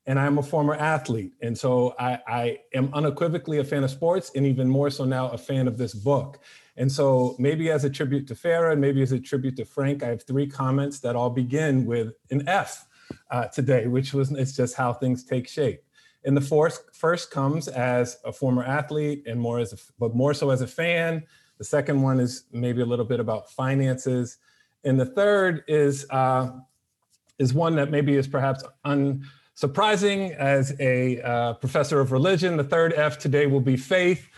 and 0.06 0.18
I'm 0.18 0.38
a 0.38 0.42
former 0.42 0.74
athlete. 0.74 1.32
And 1.42 1.58
so 1.58 1.94
I, 1.98 2.20
I, 2.28 2.58
am 2.74 2.94
unequivocally 2.94 3.58
a 3.58 3.64
fan 3.64 3.82
of 3.82 3.90
sports 3.90 4.30
and 4.36 4.46
even 4.46 4.68
more 4.68 4.90
so 4.90 5.04
now 5.04 5.28
a 5.30 5.38
fan 5.38 5.66
of 5.66 5.76
this 5.76 5.92
book. 5.92 6.38
And 6.76 6.90
so 6.90 7.34
maybe 7.38 7.70
as 7.70 7.84
a 7.84 7.90
tribute 7.90 8.28
to 8.28 8.34
Farah 8.34 8.72
and 8.72 8.80
maybe 8.80 9.02
as 9.02 9.10
a 9.10 9.18
tribute 9.18 9.56
to 9.56 9.64
Frank, 9.64 10.04
I 10.04 10.08
have 10.08 10.22
three 10.22 10.46
comments 10.46 11.00
that 11.00 11.16
all 11.16 11.30
begin 11.30 11.84
with 11.84 12.12
an 12.30 12.48
F 12.48 12.86
uh, 13.32 13.46
today, 13.46 13.88
which 13.88 14.14
was, 14.14 14.30
it's 14.30 14.54
just 14.54 14.76
how 14.76 14.92
things 14.92 15.24
take 15.24 15.48
shape. 15.48 15.82
And 16.24 16.36
the 16.36 16.40
fourth, 16.40 16.84
first 16.92 17.30
comes 17.30 17.66
as 17.66 18.18
a 18.24 18.32
former 18.32 18.62
athlete 18.62 19.24
and 19.26 19.40
more 19.40 19.58
as 19.58 19.72
a, 19.72 19.76
but 19.98 20.14
more 20.14 20.34
so 20.34 20.50
as 20.50 20.60
a 20.60 20.66
fan, 20.66 21.24
the 21.58 21.64
second 21.64 22.02
one 22.02 22.20
is 22.20 22.44
maybe 22.52 22.82
a 22.82 22.86
little 22.86 23.04
bit 23.04 23.20
about 23.20 23.50
finances. 23.50 24.38
And 24.84 24.98
the 25.00 25.06
third 25.06 25.64
is, 25.66 26.06
uh, 26.10 26.50
is 27.38 27.54
one 27.54 27.76
that 27.76 27.90
maybe 27.90 28.14
is 28.14 28.28
perhaps 28.28 28.62
unsurprising 28.84 30.34
as 30.36 30.74
a 30.80 31.20
uh, 31.22 31.54
professor 31.54 32.00
of 32.00 32.12
religion. 32.12 32.56
The 32.56 32.64
third 32.64 32.92
F 32.92 33.18
today 33.18 33.46
will 33.46 33.60
be 33.60 33.76
faith. 33.76 34.28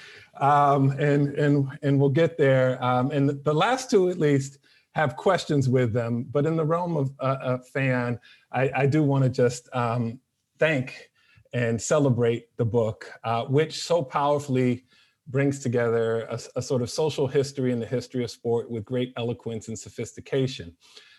Um, 0.41 0.91
and, 0.93 1.35
and, 1.35 1.79
and 1.83 1.99
we'll 1.99 2.11
get 2.11 2.39
there. 2.39 2.83
Um, 2.83 3.11
and 3.11 3.43
the 3.43 3.55
last 3.55 3.91
two, 3.91 4.09
at 4.09 4.19
least, 4.19 4.59
have 4.93 5.17
questions 5.17 5.69
with 5.69 5.93
them. 5.93 6.27
But 6.31 6.47
in 6.47 6.57
the 6.57 6.65
realm 6.65 6.97
of 6.97 7.13
a 7.21 7.59
fan, 7.59 8.19
I, 8.53 8.71
I 8.75 8.87
do 8.87 9.03
want 9.03 9.25
to 9.25 9.31
just 9.31 9.69
um, 9.75 10.21
thank 10.59 11.11
and 11.53 11.81
celebrate 11.81 12.57
the 12.57 12.65
book, 12.65 13.11
uh, 13.25 13.45
which 13.45 13.83
so 13.83 14.03
powerfully 14.03 14.85
brings 15.28 15.58
together 15.58 16.23
a, 16.30 16.40
a, 16.56 16.62
sort 16.62 16.82
of 16.82 16.90
social 16.90 17.26
history 17.26 17.73
and 17.73 17.80
the 17.80 17.87
history 17.87 18.25
of 18.25 18.30
sport 18.30 18.70
with 18.70 18.85
great 18.85 19.12
eloquence 19.16 19.68
and 19.68 19.78
sophistication. 19.78 20.75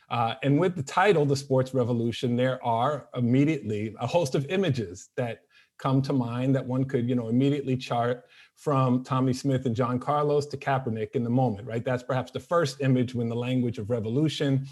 Uh, 0.09 0.33
and 0.41 0.59
with 0.59 0.75
the 0.75 0.83
title, 0.83 1.25
The 1.25 1.35
Sports 1.35 1.73
Revolution, 1.73 2.35
there 2.35 2.63
are 2.65 3.09
immediately 3.15 3.95
a 3.99 4.07
host 4.07 4.33
of 4.33 4.45
images 4.47 5.09
that 5.15 5.41
come 5.77 6.01
to 6.01 6.13
mind 6.13 6.55
that 6.55 6.65
one 6.65 6.83
could, 6.83 7.07
you 7.07 7.15
know, 7.15 7.29
immediately 7.29 7.77
chart 7.77 8.25
from 8.55 9.03
Tommie 9.03 9.33
Smith 9.33 9.65
and 9.65 9.75
John 9.75 9.99
Carlos 9.99 10.45
to 10.47 10.57
Kaepernick 10.57 11.11
in 11.11 11.23
the 11.23 11.29
moment, 11.29 11.67
right? 11.67 11.85
That's 11.85 12.03
perhaps 12.03 12.31
the 12.31 12.39
first 12.39 12.81
image 12.81 13.15
when 13.15 13.29
the 13.29 13.35
language 13.35 13.77
of 13.77 13.89
revolution 13.89 14.67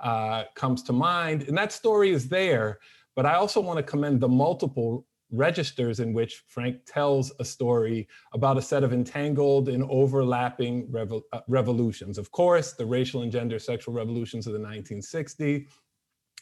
uh, 0.00 0.44
comes 0.54 0.82
to 0.84 0.92
mind. 0.92 1.42
And 1.48 1.56
that 1.56 1.72
story 1.72 2.10
is 2.10 2.28
there, 2.28 2.78
but 3.16 3.26
I 3.26 3.34
also 3.34 3.60
want 3.60 3.78
to 3.78 3.82
commend 3.82 4.20
the 4.20 4.28
multiple 4.28 5.06
registers 5.32 5.98
in 6.00 6.12
which 6.12 6.44
Frank 6.46 6.76
tells 6.86 7.32
a 7.40 7.44
story 7.44 8.06
about 8.34 8.58
a 8.58 8.62
set 8.62 8.84
of 8.84 8.92
entangled 8.92 9.68
and 9.68 9.84
overlapping 9.90 10.86
revol 10.88 11.22
uh, 11.32 11.40
revolutions. 11.48 12.18
Of 12.18 12.30
course, 12.30 12.74
the 12.74 12.86
racial 12.86 13.22
and 13.22 13.32
gender 13.32 13.58
sexual 13.58 13.94
revolutions 13.94 14.46
of 14.46 14.52
the 14.52 14.58
1960s, 14.58 15.66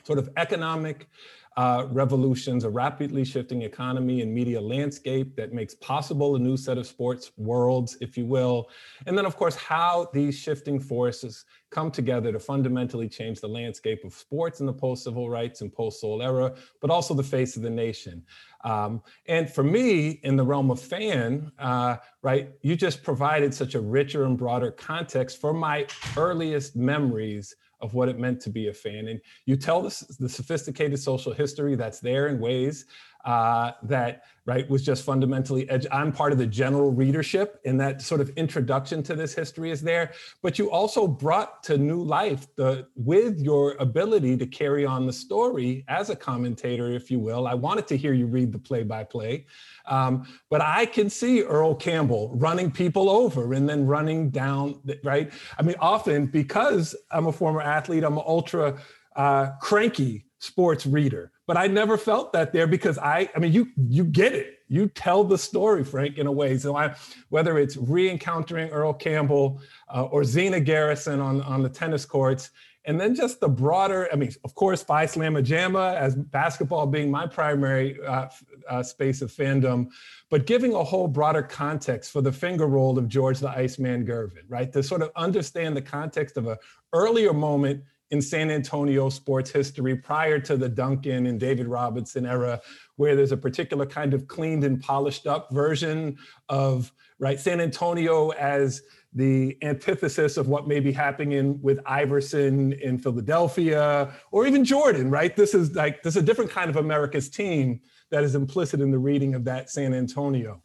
sort 0.04 0.19
of 0.19 0.28
economic 0.37 1.09
uh, 1.57 1.87
revolutions, 1.90 2.64
a 2.64 2.71
rapidly 2.71 3.25
shifting 3.25 3.62
economy 3.62 4.23
and 4.23 4.33
media 4.33 4.61
landscape 4.61 5.35
that 5.37 5.52
makes 5.52 5.75
possible 5.75 6.37
a 6.37 6.38
new 6.38 6.57
set 6.57 6.78
of 6.78 6.87
sports 6.87 7.33
worlds, 7.37 7.97
if 8.00 8.16
you 8.16 8.25
will. 8.25 8.71
And 9.07 9.19
then, 9.19 9.26
of 9.26 9.37
course, 9.37 9.57
how 9.57 10.09
these 10.12 10.38
shifting 10.38 10.78
forces 10.78 11.45
come 11.71 11.90
together 11.90 12.33
to 12.33 12.38
fundamentally 12.38 13.09
change 13.09 13.40
the 13.40 13.49
landscape 13.49 14.04
of 14.04 14.14
sports 14.14 14.61
in 14.61 14.66
the 14.66 14.73
post 14.73 15.04
civil 15.04 15.28
rights 15.28 15.61
and 15.61 15.73
post 15.73 16.00
soul 16.00 16.23
era, 16.23 16.54
but 16.80 16.90
also 16.90 17.14
the 17.14 17.23
face 17.23 17.57
of 17.57 17.62
the 17.62 17.71
nation. 17.71 18.23
Um, 18.62 19.02
and 19.26 19.50
for 19.50 19.64
me, 19.64 20.21
in 20.23 20.37
the 20.37 20.45
realm 20.45 20.71
of 20.71 20.80
fan, 20.80 21.50
uh, 21.59 21.97
right, 22.23 22.50
you 22.62 22.76
just 22.76 23.02
provided 23.02 23.52
such 23.52 23.75
a 23.75 23.80
richer 23.80 24.25
and 24.25 24.38
broader 24.38 24.71
context 24.71 25.40
for 25.40 25.52
my 25.52 25.87
earliest 26.16 26.76
memories 26.76 27.57
of 27.81 27.95
what 27.95 28.09
it 28.09 28.19
meant 28.19 28.41
to 28.43 28.51
be 28.51 28.69
a 28.69 28.73
fan. 28.73 29.09
And 29.09 29.21
you 29.47 29.57
tell 29.57 29.83
the, 29.83 30.07
the 30.19 30.29
sophisticated 30.29 30.99
social 30.99 31.33
history 31.33 31.75
that's 31.77 32.01
there 32.01 32.29
in 32.29 32.39
ways 32.39 32.87
uh, 33.25 33.73
that 33.83 34.25
right 34.47 34.69
was 34.71 34.83
just 34.83 35.05
fundamentally 35.05 35.69
ed- 35.69 35.87
i'm 35.93 36.11
part 36.11 36.33
of 36.33 36.39
the 36.39 36.47
general 36.47 36.91
readership 36.91 37.61
and 37.65 37.79
that 37.81 38.00
sort 38.03 38.21
of 38.21 38.31
introduction 38.31 39.03
to 39.03 39.15
this 39.15 39.35
history 39.35 39.71
is 39.71 39.81
there. 39.81 40.12
But 40.43 40.59
you 40.59 40.71
also 40.71 41.07
brought 41.07 41.62
to 41.65 41.79
new 41.79 42.03
life 42.03 42.47
the 42.57 42.87
with 42.97 43.41
your 43.41 43.77
ability 43.79 44.37
to 44.39 44.47
carry 44.47 44.85
on 44.87 45.07
the 45.07 45.12
story 45.12 45.85
as 45.89 46.11
a 46.11 46.17
commentator 46.17 46.91
if 46.93 47.11
you 47.11 47.19
will. 47.19 47.47
I 47.47 47.55
wanted 47.55 47.87
to 47.89 47.97
hear 47.97 48.12
you 48.12 48.27
read 48.27 48.53
the 48.53 48.59
play 48.59 48.83
by 48.83 49.05
play 49.05 49.47
but 49.87 50.61
i 50.61 50.87
can 50.87 51.11
see 51.11 51.43
earl 51.43 51.75
campbell 51.75 52.31
running 52.35 52.71
people 52.71 53.11
over 53.11 53.53
and 53.55 53.69
then 53.69 53.87
running 53.87 54.31
down 54.31 54.81
right? 55.03 55.33
I 55.59 55.62
mean 55.62 55.77
often 55.81 56.27
because 56.27 56.95
i'm 57.11 57.27
a 57.27 57.33
former 57.33 57.61
athlete 57.61 58.05
i'm 58.05 58.19
ultra 58.19 58.79
uh, 59.17 59.50
cranky 59.61 60.25
sports 60.41 60.87
reader 60.87 61.31
but 61.51 61.57
I 61.57 61.67
never 61.67 61.99
felt 61.99 62.33
that 62.35 62.53
there 62.53 62.69
because 62.69 62.97
I, 62.97 63.29
I 63.35 63.41
mean, 63.41 63.53
you 63.53 63.67
you 63.89 64.05
get 64.05 64.35
it. 64.35 64.61
You 64.69 64.87
tell 64.87 65.25
the 65.25 65.37
story, 65.37 65.83
Frank, 65.83 66.17
in 66.17 66.29
a 66.29 66.33
way. 66.33 66.57
So 66.59 66.77
I, 66.77 66.95
whether 67.31 67.59
it's 67.59 67.77
re-encountering 67.77 68.71
Earl 68.71 68.93
Campbell 68.93 69.61
uh, 69.93 70.05
or 70.05 70.23
Zina 70.23 70.61
Garrison 70.61 71.19
on 71.19 71.43
on 71.43 71.65
the 71.65 71.69
tennis 71.69 72.05
courts, 72.05 72.51
and 72.85 73.01
then 73.01 73.17
just 73.17 73.41
the 73.41 73.49
broader, 73.49 74.09
I 74.13 74.15
mean, 74.15 74.33
of 74.45 74.55
course, 74.55 74.81
Phi 74.81 75.07
Slamma 75.07 75.45
Jamma 75.45 75.97
as 75.97 76.15
basketball 76.15 76.87
being 76.87 77.11
my 77.11 77.27
primary 77.27 78.01
uh, 78.07 78.29
uh, 78.69 78.85
space 78.85 79.21
of 79.23 79.33
fandom, 79.33 79.89
but 80.31 80.47
giving 80.47 80.75
a 80.75 80.85
whole 80.85 81.09
broader 81.09 81.43
context 81.43 82.13
for 82.13 82.23
the 82.23 82.31
finger 82.31 82.69
roll 82.69 82.97
of 82.97 83.09
George 83.09 83.41
the 83.41 83.51
Iceman 83.51 84.07
Gervin, 84.07 84.45
right? 84.49 84.73
To 84.73 84.85
sort 84.85 85.03
of 85.03 85.11
understand 85.17 85.77
the 85.77 85.83
context 85.83 86.37
of 86.37 86.47
a 86.47 86.61
earlier 86.93 87.33
moment 87.33 87.83
in 88.11 88.21
San 88.21 88.50
Antonio 88.50 89.09
sports 89.09 89.50
history 89.50 89.97
prior 89.97 90.38
to 90.40 90.57
the 90.57 90.69
Duncan 90.69 91.26
and 91.26 91.38
David 91.38 91.67
Robinson 91.67 92.26
era, 92.26 92.61
where 92.97 93.14
there's 93.14 93.33
a 93.33 93.37
particular 93.37 93.87
kind 93.87 94.14
of 94.14 94.26
cleaned 94.26 94.64
and 94.64 94.81
polished 94.81 95.26
up 95.26 95.49
version 95.52 96.19
of 96.49 96.93
right 97.19 97.38
San 97.38 97.61
Antonio 97.61 98.31
as 98.31 98.83
the 99.12 99.57
antithesis 99.62 100.37
of 100.37 100.49
what 100.49 100.69
may 100.69 100.79
be 100.79 100.93
happening 100.93 101.33
in, 101.33 101.61
with 101.62 101.81
Iverson 101.85 102.73
in 102.75 102.99
Philadelphia 102.99 104.12
or 104.31 104.47
even 104.47 104.64
Jordan, 104.64 105.11
right? 105.11 105.35
This 105.35 105.52
is 105.52 105.75
like 105.75 106.02
there's 106.02 106.17
a 106.17 106.23
different 106.23 106.50
kind 106.50 106.71
of 106.71 106.76
America's 106.76 107.29
team 107.29 107.81
that 108.11 108.23
is 108.23 108.35
implicit 108.35 108.81
in 108.81 108.90
the 108.90 108.99
reading 108.99 109.35
of 109.35 109.45
that 109.45 109.71
San 109.71 109.95
Antonio. 109.95 110.62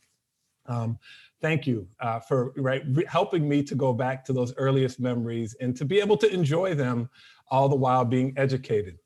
Um, 0.67 0.97
thank 1.41 1.67
you 1.67 1.87
uh, 1.99 2.19
for 2.19 2.53
right 2.57 2.83
helping 3.07 3.47
me 3.47 3.63
to 3.63 3.75
go 3.75 3.93
back 3.93 4.23
to 4.25 4.33
those 4.33 4.53
earliest 4.57 4.99
memories 4.99 5.55
and 5.59 5.75
to 5.77 5.85
be 5.85 5.99
able 5.99 6.17
to 6.17 6.31
enjoy 6.31 6.75
them 6.75 7.09
all 7.49 7.69
the 7.69 7.75
while 7.75 8.05
being 8.05 8.33
educated. 8.37 8.97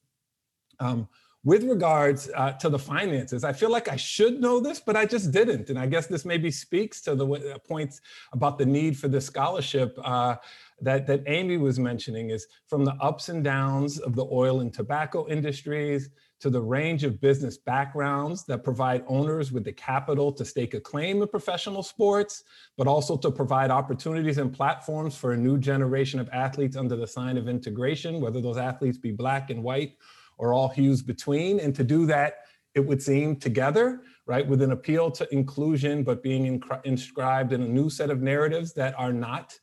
Um, 0.79 1.07
with 1.45 1.63
regards 1.63 2.29
uh, 2.35 2.51
to 2.53 2.69
the 2.69 2.77
finances, 2.77 3.43
I 3.45 3.53
feel 3.53 3.69
like 3.69 3.87
I 3.87 3.95
should 3.95 4.41
know 4.41 4.59
this, 4.59 4.79
but 4.81 4.97
I 4.97 5.05
just 5.05 5.31
didn't. 5.31 5.69
And 5.69 5.79
I 5.79 5.85
guess 5.85 6.05
this 6.05 6.25
maybe 6.25 6.51
speaks 6.51 6.99
to 7.01 7.15
the 7.15 7.25
uh, 7.25 7.57
points 7.59 8.01
about 8.33 8.57
the 8.57 8.65
need 8.65 8.97
for 8.97 9.07
this 9.07 9.25
scholarship 9.25 9.97
uh, 10.03 10.35
that, 10.81 11.07
that 11.07 11.23
Amy 11.27 11.57
was 11.57 11.79
mentioning 11.79 12.31
is 12.31 12.45
from 12.67 12.83
the 12.83 12.93
ups 12.95 13.29
and 13.29 13.41
downs 13.41 13.99
of 13.99 14.15
the 14.15 14.25
oil 14.25 14.59
and 14.59 14.73
tobacco 14.73 15.27
industries 15.29 16.09
to 16.39 16.49
the 16.49 16.61
range 16.61 17.03
of 17.03 17.19
business 17.19 17.57
backgrounds 17.57 18.45
that 18.45 18.63
provide 18.63 19.03
owners 19.07 19.51
with 19.51 19.63
the 19.65 19.73
capital 19.73 20.31
to 20.31 20.45
stake 20.45 20.73
a 20.73 20.79
claim 20.79 21.21
in 21.21 21.27
professional 21.27 21.83
sports, 21.83 22.43
but 22.77 22.87
also 22.87 23.17
to 23.17 23.29
provide 23.29 23.71
opportunities 23.71 24.37
and 24.37 24.53
platforms 24.53 25.17
for 25.17 25.33
a 25.33 25.37
new 25.37 25.57
generation 25.57 26.19
of 26.19 26.29
athletes 26.31 26.77
under 26.77 26.95
the 26.95 27.07
sign 27.07 27.37
of 27.37 27.49
integration, 27.49 28.21
whether 28.21 28.39
those 28.39 28.57
athletes 28.57 28.97
be 28.97 29.11
black 29.11 29.49
and 29.49 29.61
white 29.61 29.97
or 30.37 30.53
all 30.53 30.69
hues 30.69 31.01
between. 31.01 31.59
And 31.59 31.75
to 31.75 31.83
do 31.83 32.05
that, 32.05 32.35
it 32.73 32.79
would 32.79 33.01
seem 33.01 33.35
together, 33.35 34.01
right, 34.25 34.47
with 34.47 34.61
an 34.61 34.71
appeal 34.71 35.11
to 35.11 35.27
inclusion, 35.33 36.03
but 36.03 36.23
being 36.23 36.61
inscribed 36.85 37.51
in 37.51 37.61
a 37.63 37.67
new 37.67 37.89
set 37.89 38.09
of 38.09 38.21
narratives 38.21 38.73
that 38.73 38.97
are 38.97 39.11
not 39.11 39.59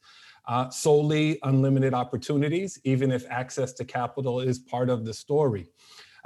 uh, 0.49 0.69
solely 0.71 1.39
unlimited 1.43 1.95
opportunities, 1.95 2.79
even 2.85 3.11
if 3.11 3.25
access 3.31 3.73
to 3.73 3.85
capital 3.85 4.41
is 4.41 4.59
part 4.59 4.91
of 4.91 5.05
the 5.05 5.15
story. 5.15 5.71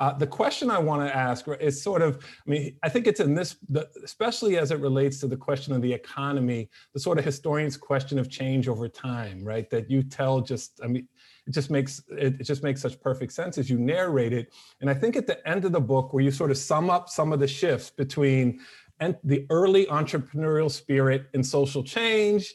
Uh, 0.01 0.15
the 0.15 0.27
question 0.27 0.71
I 0.71 0.79
want 0.79 1.07
to 1.07 1.15
ask 1.15 1.47
is 1.61 1.83
sort 1.83 2.01
of, 2.01 2.25
I 2.47 2.51
mean, 2.51 2.75
I 2.83 2.89
think 2.89 3.07
it's 3.07 3.21
in 3.21 3.35
this, 3.35 3.57
especially 4.03 4.57
as 4.57 4.71
it 4.71 4.81
relates 4.81 5.21
to 5.21 5.27
the 5.27 5.37
question 5.37 5.75
of 5.75 5.83
the 5.83 5.93
economy, 5.93 6.71
the 6.95 7.01
sort 7.01 7.19
of 7.19 7.25
historian's 7.25 7.77
question 7.77 8.19
of 8.19 8.31
change 8.31 8.67
over 8.67 8.89
time, 8.89 9.45
right? 9.45 9.69
That 9.69 9.91
you 9.91 10.03
tell 10.03 10.41
just, 10.41 10.81
I 10.83 10.87
mean, 10.87 11.07
it 11.47 11.53
just 11.53 11.71
makes 11.71 12.03
it, 12.09 12.43
just 12.43 12.63
makes 12.63 12.81
such 12.81 12.99
perfect 13.01 13.35
sense 13.35 13.59
as 13.59 13.69
you 13.69 13.79
narrate 13.79 14.33
it. 14.33 14.55
And 14.81 14.89
I 14.89 14.95
think 14.95 15.17
at 15.17 15.27
the 15.27 15.47
end 15.47 15.67
of 15.67 15.73
the 15.73 15.81
book, 15.81 16.15
where 16.15 16.25
you 16.25 16.31
sort 16.31 16.51
of 16.51 16.57
sum 16.57 16.89
up 16.89 17.11
some 17.11 17.31
of 17.35 17.39
the 17.39 17.49
shifts 17.49 17.91
between 17.91 18.61
and 19.01 19.17
the 19.23 19.47
early 19.51 19.85
entrepreneurial 19.87 20.71
spirit 20.71 21.27
and 21.35 21.45
social 21.45 21.85
change, 21.85 22.55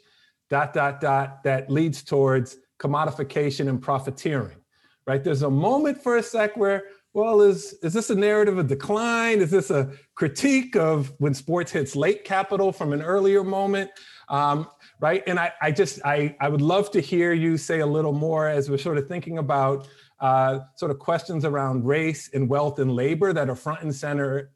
dot 0.50 0.74
dot 0.74 1.00
dot, 1.00 1.43
that 1.43 1.70
leads 1.70 2.02
towards 2.02 2.58
commodification 2.80 3.70
and 3.70 3.82
profiteering, 3.82 4.58
right? 5.06 5.24
There's 5.24 5.43
a 5.43 5.50
moment 5.50 6.02
for 6.02 6.17
a 6.17 6.24
sec 6.24 6.58
where 6.58 6.86
well, 7.15 7.39
is, 7.41 7.71
is 7.82 7.93
this 7.93 8.10
a 8.10 8.15
narrative 8.15 8.58
of 8.58 8.67
decline? 8.67 9.39
Is 9.39 9.49
this 9.49 9.71
a 9.71 9.89
critique 10.15 10.75
of 10.75 11.13
when 11.17 11.34
sports 11.34 11.71
hits 11.71 11.95
late 11.95 12.25
capital 12.25 12.73
from 12.73 12.91
an 12.91 13.01
earlier 13.01 13.41
moment? 13.41 13.89
Um, 14.28 14.67
right. 14.99 15.23
And 15.25 15.39
I, 15.39 15.54
I 15.62 15.71
just, 15.71 16.01
I, 16.04 16.36
I 16.41 16.49
would 16.49 16.62
love 16.62 16.91
to 16.91 16.99
hear 16.99 17.32
you 17.32 17.56
say 17.56 17.80
a 17.80 17.86
little 17.86 18.12
more 18.12 18.49
as 18.49 18.69
we're 18.69 18.78
sort 18.78 18.97
of 18.97 19.08
thinking 19.08 19.38
about 19.38 19.88
uh, 20.19 20.60
sort 20.75 20.91
of 20.91 20.99
questions 20.99 21.45
around 21.45 21.86
race 21.86 22.30
and 22.34 22.49
wealth 22.49 22.80
and 22.80 22.91
labor 22.91 23.32
that 23.32 23.49
are 23.49 23.56
front 23.56 23.84
and 23.84 23.95
center 23.95 24.51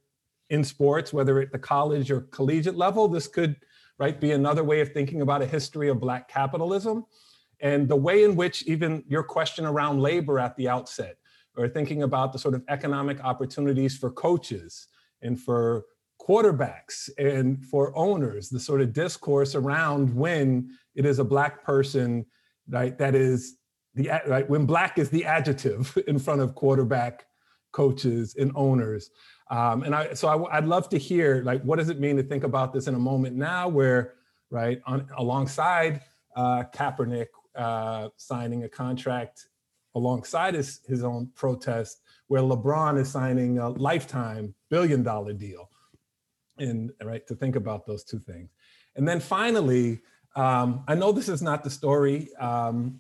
in 0.50 0.62
sports, 0.66 1.14
whether 1.14 1.40
at 1.40 1.54
the 1.54 1.60
college 1.60 2.12
or 2.12 2.22
collegiate 2.24 2.76
level. 2.76 3.08
This 3.08 3.28
could, 3.28 3.56
right, 4.00 4.20
be 4.20 4.34
another 4.34 4.66
way 4.66 4.82
of 4.82 4.92
thinking 4.92 5.22
about 5.22 5.42
a 5.42 5.46
history 5.46 5.88
of 5.88 6.02
Black 6.02 6.28
capitalism 6.28 7.06
and 7.62 7.88
the 7.88 7.96
way 7.96 8.26
in 8.26 8.36
which 8.36 8.64
even 8.64 9.02
your 9.08 9.24
question 9.24 9.66
around 9.66 10.02
labor 10.02 10.40
at 10.40 10.58
the 10.58 10.68
outset 10.68 11.19
or 11.60 11.68
thinking 11.68 12.04
about 12.04 12.32
the 12.32 12.40
sort 12.40 12.54
of 12.54 12.64
economic 12.70 13.22
opportunities 13.22 13.98
for 13.98 14.10
coaches 14.10 14.88
and 15.22 15.38
for 15.38 15.84
quarterbacks 16.22 17.10
and 17.18 17.66
for 17.66 17.96
owners, 17.98 18.50
the 18.50 18.60
sort 18.60 18.80
of 18.80 18.94
discourse 18.94 19.56
around 19.56 20.16
when 20.16 20.70
it 20.96 21.06
is 21.06 21.20
a 21.20 21.24
black 21.24 21.64
person, 21.64 22.26
right, 22.70 22.98
that 22.98 23.14
is 23.14 23.58
the 23.94 24.10
right 24.26 24.50
when 24.50 24.66
black 24.66 24.98
is 24.98 25.10
the 25.10 25.26
adjective 25.26 25.98
in 26.08 26.18
front 26.18 26.40
of 26.40 26.56
quarterback 26.56 27.26
coaches 27.74 28.36
and 28.40 28.54
owners. 28.56 29.10
Um, 29.52 29.84
and 29.84 29.94
I, 29.94 30.14
so 30.14 30.30
I, 30.30 30.60
would 30.60 30.70
love 30.70 30.88
to 30.90 30.98
hear 30.98 31.44
like 31.44 31.62
what 31.64 31.78
does 31.78 31.90
it 31.90 32.00
mean 32.00 32.16
to 32.18 32.24
think 32.24 32.46
about 32.46 32.72
this 32.72 32.88
in 32.88 32.96
a 32.96 33.00
moment 33.00 33.36
now 33.36 33.68
where 33.68 34.14
right 34.50 34.80
on 34.86 35.10
alongside 35.18 36.02
uh, 36.38 36.64
Kaepernick 36.74 37.28
uh, 37.56 38.10
signing 38.16 38.64
a 38.64 38.70
contract 38.70 39.49
alongside 40.00 40.56
his, 40.56 40.82
his 40.88 41.04
own 41.04 41.30
protest, 41.36 42.02
where 42.28 42.42
LeBron 42.42 43.00
is 43.00 43.12
signing 43.12 43.60
a 43.60 43.70
lifetime 43.70 44.54
billion 44.70 45.04
dollar 45.04 45.34
deal. 45.34 45.70
And 46.58 46.92
right, 47.04 47.26
to 47.28 47.36
think 47.36 47.56
about 47.56 47.86
those 47.86 48.04
two 48.04 48.20
things. 48.20 48.50
And 48.96 49.08
then 49.08 49.20
finally, 49.20 50.02
um, 50.36 50.84
I 50.88 50.96
know 50.96 51.12
this 51.12 51.30
is 51.30 51.42
not 51.42 51.64
the 51.64 51.70
story 51.70 52.34
um, 52.36 53.00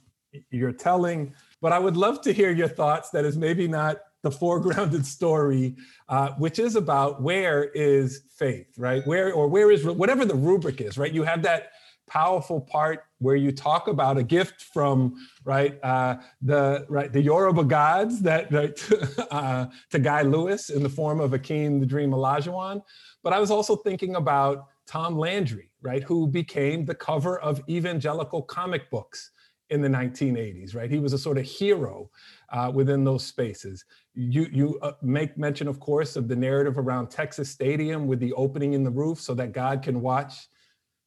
you're 0.51 0.71
telling, 0.71 1.33
but 1.61 1.71
I 1.71 1.79
would 1.79 1.97
love 1.97 2.21
to 2.21 2.31
hear 2.31 2.51
your 2.51 2.67
thoughts 2.67 3.09
that 3.11 3.25
is 3.25 3.37
maybe 3.37 3.67
not 3.67 3.97
the 4.21 4.29
foregrounded 4.41 5.05
story, 5.05 5.75
uh, 6.07 6.31
which 6.37 6.59
is 6.59 6.75
about 6.75 7.21
where 7.21 7.65
is 7.73 8.23
faith, 8.35 8.67
right? 8.77 9.05
Where 9.05 9.33
or 9.33 9.47
where 9.47 9.71
is 9.71 9.85
whatever 9.85 10.25
the 10.25 10.35
rubric 10.35 10.81
is, 10.81 10.97
right? 10.97 11.11
You 11.11 11.23
have 11.23 11.41
that 11.43 11.71
powerful 12.09 12.59
part 12.59 13.05
where 13.19 13.35
you 13.35 13.51
talk 13.51 13.87
about 13.87 14.17
a 14.17 14.23
gift 14.23 14.63
from 14.73 15.15
right 15.45 15.79
uh, 15.83 16.17
the 16.41 16.85
right 16.89 17.13
the 17.13 17.21
Yoruba 17.21 17.63
gods 17.63 18.21
that 18.21 18.51
right, 18.51 18.77
uh, 19.31 19.67
to 19.91 19.99
Guy 19.99 20.23
Lewis 20.23 20.69
in 20.69 20.83
the 20.83 20.89
form 20.89 21.19
of 21.19 21.31
Akeem 21.31 21.79
the 21.79 21.85
Dream 21.85 22.11
Olajuwon. 22.11 22.81
But 23.23 23.33
I 23.33 23.39
was 23.39 23.51
also 23.51 23.75
thinking 23.75 24.15
about 24.15 24.67
Tom 24.87 25.17
Landry, 25.17 25.69
right, 25.81 26.03
who 26.03 26.25
became 26.27 26.85
the 26.85 26.95
cover 26.95 27.39
of 27.39 27.61
evangelical 27.69 28.41
comic 28.41 28.89
books 28.89 29.31
in 29.69 29.81
the 29.81 29.87
1980s, 29.87 30.75
right? 30.75 30.89
He 30.89 30.99
was 30.99 31.13
a 31.13 31.17
sort 31.17 31.37
of 31.37 31.45
hero 31.45 32.09
uh, 32.51 32.71
within 32.73 33.03
those 33.03 33.23
spaces. 33.23 33.85
You, 34.15 34.47
you 34.51 34.79
uh, 34.81 34.93
make 35.03 35.37
mention, 35.37 35.67
of 35.67 35.79
course, 35.79 36.15
of 36.15 36.27
the 36.27 36.35
narrative 36.35 36.77
around 36.77 37.09
Texas 37.11 37.49
Stadium 37.51 38.07
with 38.07 38.19
the 38.19 38.33
opening 38.33 38.73
in 38.73 38.83
the 38.83 38.89
roof 38.89 39.21
so 39.21 39.35
that 39.35 39.51
God 39.51 39.83
can 39.83 40.01
watch 40.01 40.47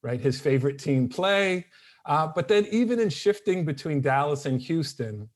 right? 0.02 0.20
His 0.20 0.40
favorite 0.40 0.78
team 0.78 1.08
play. 1.08 1.66
Uh, 2.04 2.26
but 2.34 2.48
then 2.48 2.66
even 2.70 2.98
in 2.98 3.08
shifting 3.08 3.64
between 3.64 4.00
Dallas 4.00 4.46
and 4.46 4.60
Houston, 4.60 5.28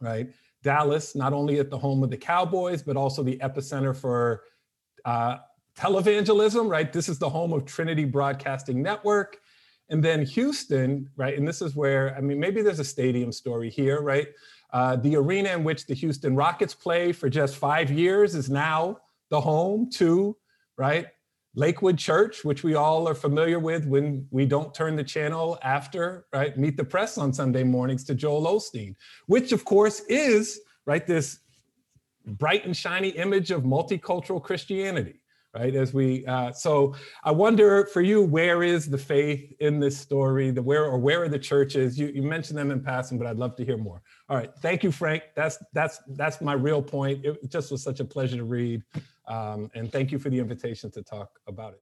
right? 0.00 0.28
Dallas, 0.62 1.14
not 1.14 1.32
only 1.32 1.58
at 1.58 1.70
the 1.70 1.78
home 1.78 2.02
of 2.02 2.10
the 2.10 2.16
Cowboys, 2.16 2.82
but 2.82 2.96
also 2.96 3.22
the 3.22 3.38
epicenter 3.38 3.96
for 3.96 4.42
uh, 5.04 5.36
televangelism, 5.78 6.68
right? 6.68 6.92
This 6.92 7.08
is 7.08 7.18
the 7.18 7.28
home 7.28 7.52
of 7.52 7.64
Trinity 7.64 8.04
Broadcasting 8.04 8.82
Network. 8.82 9.38
And 9.90 10.02
then 10.02 10.24
Houston, 10.24 11.10
right? 11.16 11.36
And 11.36 11.46
this 11.46 11.60
is 11.60 11.76
where, 11.76 12.16
I 12.16 12.20
mean, 12.20 12.40
maybe 12.40 12.62
there's 12.62 12.80
a 12.80 12.84
stadium 12.84 13.32
story 13.32 13.68
here, 13.68 14.00
right? 14.00 14.28
Uh, 14.72 14.96
the 14.96 15.16
arena 15.16 15.50
in 15.50 15.62
which 15.62 15.86
the 15.86 15.94
Houston 15.94 16.34
Rockets 16.34 16.74
play 16.74 17.12
for 17.12 17.28
just 17.28 17.56
five 17.56 17.90
years 17.90 18.34
is 18.34 18.48
now 18.48 18.98
the 19.30 19.40
home 19.40 19.90
to, 19.90 20.36
right? 20.76 21.06
Lakewood 21.54 21.98
Church, 21.98 22.44
which 22.44 22.64
we 22.64 22.74
all 22.74 23.08
are 23.08 23.14
familiar 23.14 23.58
with 23.58 23.86
when 23.86 24.26
we 24.30 24.44
don't 24.44 24.74
turn 24.74 24.96
the 24.96 25.04
channel 25.04 25.58
after, 25.62 26.26
right? 26.32 26.56
Meet 26.58 26.76
the 26.76 26.84
Press 26.84 27.16
on 27.16 27.32
Sunday 27.32 27.62
mornings 27.62 28.04
to 28.04 28.14
Joel 28.14 28.42
Osteen, 28.42 28.96
which 29.26 29.52
of 29.52 29.64
course 29.64 30.00
is, 30.08 30.60
right, 30.84 31.06
this 31.06 31.40
bright 32.26 32.64
and 32.64 32.76
shiny 32.76 33.10
image 33.10 33.50
of 33.50 33.62
multicultural 33.62 34.42
Christianity, 34.42 35.20
right? 35.54 35.74
As 35.74 35.94
we, 35.94 36.26
uh, 36.26 36.52
so 36.52 36.94
I 37.22 37.30
wonder 37.30 37.86
for 37.86 38.00
you, 38.00 38.22
where 38.22 38.62
is 38.62 38.88
the 38.90 38.98
faith 38.98 39.52
in 39.60 39.80
this 39.80 39.96
story? 39.96 40.50
The 40.50 40.62
where 40.62 40.84
or 40.84 40.98
where 40.98 41.22
are 41.22 41.28
the 41.28 41.38
churches? 41.38 41.98
You, 41.98 42.08
you 42.08 42.22
mentioned 42.22 42.58
them 42.58 42.70
in 42.70 42.80
passing, 42.80 43.18
but 43.18 43.26
I'd 43.26 43.38
love 43.38 43.56
to 43.56 43.64
hear 43.64 43.76
more. 43.78 44.02
All 44.28 44.36
right, 44.36 44.50
thank 44.60 44.82
you, 44.82 44.90
Frank. 44.90 45.22
That's 45.36 45.58
that's 45.72 46.00
that's 46.16 46.40
my 46.40 46.54
real 46.54 46.82
point. 46.82 47.24
It 47.24 47.50
just 47.50 47.70
was 47.70 47.82
such 47.82 48.00
a 48.00 48.04
pleasure 48.04 48.36
to 48.36 48.44
read, 48.44 48.82
um, 49.28 49.70
and 49.74 49.90
thank 49.90 50.12
you 50.12 50.18
for 50.18 50.30
the 50.30 50.38
invitation 50.38 50.90
to 50.92 51.02
talk 51.02 51.30
about 51.46 51.74
it. 51.74 51.80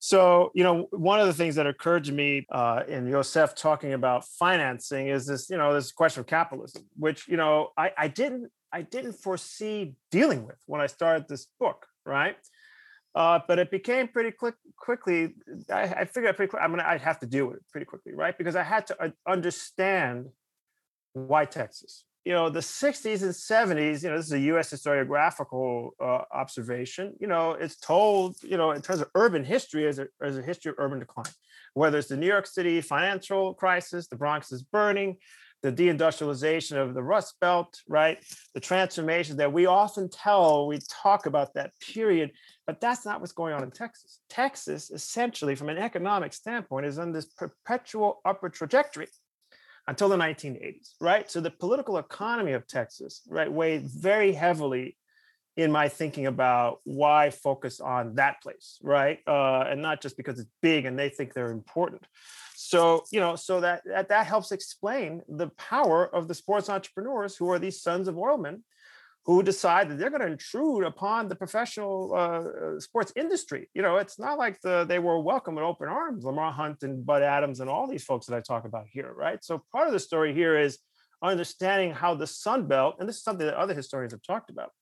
So, 0.00 0.50
you 0.54 0.64
know, 0.64 0.86
one 0.90 1.18
of 1.18 1.26
the 1.26 1.32
things 1.32 1.54
that 1.54 1.66
occurred 1.66 2.04
to 2.04 2.12
me 2.12 2.46
uh, 2.52 2.82
in 2.86 3.08
Yosef 3.08 3.54
talking 3.54 3.94
about 3.94 4.26
financing 4.26 5.08
is 5.08 5.24
this, 5.24 5.48
you 5.48 5.56
know, 5.56 5.72
this 5.72 5.92
question 5.92 6.20
of 6.20 6.26
capitalism, 6.26 6.84
which, 6.98 7.26
you 7.26 7.38
know, 7.38 7.70
I, 7.74 7.90
I 7.96 8.08
didn't, 8.08 8.50
I 8.70 8.82
didn't 8.82 9.14
foresee 9.14 9.94
dealing 10.10 10.44
with 10.44 10.58
when 10.66 10.82
I 10.82 10.88
started 10.88 11.26
this 11.26 11.46
book, 11.58 11.86
right? 12.04 12.36
Uh, 13.14 13.38
but 13.46 13.58
it 13.58 13.70
became 13.70 14.08
pretty 14.08 14.32
quick, 14.32 14.56
quickly. 14.76 15.34
I, 15.70 15.82
I 15.82 16.04
figured 16.04 16.30
out 16.30 16.36
pretty 16.36 16.50
quick. 16.50 16.62
I'm 16.62 16.70
gonna. 16.70 16.84
I 16.84 16.98
have 16.98 17.20
to 17.20 17.26
deal 17.26 17.46
with 17.46 17.56
it 17.56 17.62
pretty 17.70 17.84
quickly, 17.84 18.12
right? 18.12 18.36
Because 18.36 18.56
I 18.56 18.64
had 18.64 18.86
to 18.88 19.12
understand 19.28 20.26
why 21.12 21.44
Texas. 21.44 22.04
You 22.24 22.32
know, 22.32 22.48
the 22.48 22.60
60s 22.60 23.22
and 23.22 23.32
70s. 23.32 24.02
You 24.02 24.10
know, 24.10 24.16
this 24.16 24.26
is 24.26 24.32
a 24.32 24.40
U.S. 24.40 24.72
historiographical 24.72 25.90
uh, 26.00 26.22
observation. 26.32 27.14
You 27.20 27.28
know, 27.28 27.52
it's 27.52 27.76
told. 27.76 28.36
You 28.42 28.56
know, 28.56 28.72
in 28.72 28.82
terms 28.82 29.00
of 29.00 29.10
urban 29.14 29.44
history, 29.44 29.86
as 29.86 30.00
a, 30.00 30.08
as 30.20 30.36
a 30.36 30.42
history 30.42 30.70
of 30.70 30.76
urban 30.78 30.98
decline. 30.98 31.32
Whether 31.74 31.98
it's 31.98 32.08
the 32.08 32.16
New 32.16 32.26
York 32.26 32.46
City 32.46 32.80
financial 32.80 33.54
crisis, 33.54 34.06
the 34.06 34.16
Bronx 34.16 34.52
is 34.52 34.62
burning, 34.62 35.16
the 35.64 35.72
deindustrialization 35.72 36.76
of 36.76 36.94
the 36.94 37.02
Rust 37.02 37.34
Belt, 37.40 37.80
right? 37.88 38.18
The 38.52 38.60
transformation 38.60 39.38
that 39.38 39.52
we 39.52 39.64
often 39.66 40.10
tell, 40.10 40.66
we 40.66 40.78
talk 41.02 41.24
about 41.26 41.54
that 41.54 41.72
period, 41.80 42.32
but 42.66 42.80
that's 42.80 43.04
not 43.04 43.20
what's 43.20 43.32
going 43.32 43.54
on 43.54 43.62
in 43.62 43.70
Texas. 43.70 44.20
Texas, 44.28 44.90
essentially, 44.90 45.54
from 45.54 45.68
an 45.68 45.78
economic 45.78 46.32
standpoint, 46.32 46.86
is 46.86 46.98
on 46.98 47.12
this 47.12 47.26
perpetual 47.26 48.20
upward 48.24 48.54
trajectory 48.54 49.08
until 49.86 50.08
the 50.08 50.16
1980s, 50.16 50.94
right? 51.00 51.30
So 51.30 51.40
the 51.40 51.50
political 51.50 51.98
economy 51.98 52.52
of 52.52 52.66
Texas, 52.66 53.20
right, 53.28 53.52
weighed 53.52 53.84
very 53.84 54.32
heavily 54.32 54.96
in 55.56 55.70
my 55.70 55.88
thinking 55.88 56.26
about 56.26 56.80
why 56.84 57.30
focus 57.30 57.80
on 57.80 58.14
that 58.16 58.42
place, 58.42 58.78
right? 58.82 59.20
Uh, 59.26 59.64
and 59.68 59.82
not 59.82 60.00
just 60.00 60.16
because 60.16 60.38
it's 60.38 60.50
big 60.62 60.84
and 60.84 60.98
they 60.98 61.10
think 61.10 61.32
they're 61.32 61.52
important 61.52 62.02
so 62.56 63.04
you 63.10 63.20
know 63.20 63.36
so 63.36 63.60
that, 63.60 63.82
that 63.84 64.08
that 64.08 64.26
helps 64.26 64.52
explain 64.52 65.22
the 65.28 65.48
power 65.58 66.06
of 66.14 66.28
the 66.28 66.34
sports 66.34 66.70
entrepreneurs 66.70 67.36
who 67.36 67.50
are 67.50 67.58
these 67.58 67.82
sons 67.82 68.08
of 68.08 68.14
oilmen 68.14 68.62
who 69.24 69.42
decide 69.42 69.88
that 69.88 69.98
they're 69.98 70.10
going 70.10 70.20
to 70.20 70.32
intrude 70.32 70.84
upon 70.84 71.28
the 71.28 71.34
professional 71.34 72.12
uh, 72.14 72.16
uh, 72.16 72.80
sports 72.80 73.12
industry. 73.16 73.70
You 73.72 73.80
know, 73.80 73.96
it's 73.96 74.18
not 74.18 74.36
like 74.36 74.60
the, 74.60 74.84
they 74.84 74.98
were 74.98 75.18
welcome 75.18 75.54
with 75.54 75.64
open 75.64 75.88
arms, 75.88 76.24
Lamar 76.24 76.52
Hunt 76.52 76.82
and 76.82 77.04
Bud 77.04 77.22
Adams 77.22 77.60
and 77.60 77.70
all 77.70 77.86
these 77.86 78.04
folks 78.04 78.26
that 78.26 78.36
I 78.36 78.40
talk 78.40 78.66
about 78.66 78.86
here, 78.90 79.12
right? 79.16 79.42
So 79.42 79.62
part 79.72 79.86
of 79.86 79.94
the 79.94 80.00
story 80.00 80.34
here 80.34 80.58
is 80.58 80.78
understanding 81.22 81.92
how 81.92 82.14
the 82.14 82.26
Sun 82.26 82.66
Belt, 82.66 82.96
and 83.00 83.08
this 83.08 83.16
is 83.16 83.22
something 83.22 83.46
that 83.46 83.56
other 83.56 83.72
historians 83.72 84.12
have 84.12 84.22
talked 84.22 84.50
about, 84.50 84.72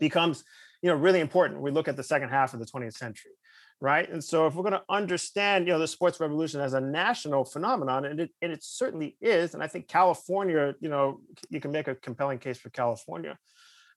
becomes 0.00 0.42
you 0.82 0.90
know 0.90 0.96
really 0.96 1.20
important. 1.20 1.60
We 1.60 1.70
look 1.70 1.86
at 1.86 1.96
the 1.96 2.02
second 2.02 2.30
half 2.30 2.54
of 2.54 2.60
the 2.60 2.66
20th 2.66 2.94
century 2.94 3.32
right? 3.80 4.08
And 4.10 4.22
so 4.22 4.46
if 4.46 4.54
we're 4.54 4.62
going 4.62 4.72
to 4.72 4.82
understand, 4.88 5.66
you 5.66 5.72
know, 5.72 5.78
the 5.78 5.86
sports 5.86 6.20
revolution 6.20 6.60
as 6.60 6.74
a 6.74 6.80
national 6.80 7.44
phenomenon, 7.44 8.04
and 8.06 8.20
it, 8.20 8.30
and 8.40 8.52
it 8.52 8.62
certainly 8.62 9.16
is, 9.20 9.54
and 9.54 9.62
I 9.62 9.66
think 9.66 9.88
California, 9.88 10.74
you 10.80 10.88
know, 10.88 11.20
you 11.50 11.60
can 11.60 11.72
make 11.72 11.88
a 11.88 11.94
compelling 11.94 12.38
case 12.38 12.58
for 12.58 12.70
California, 12.70 13.36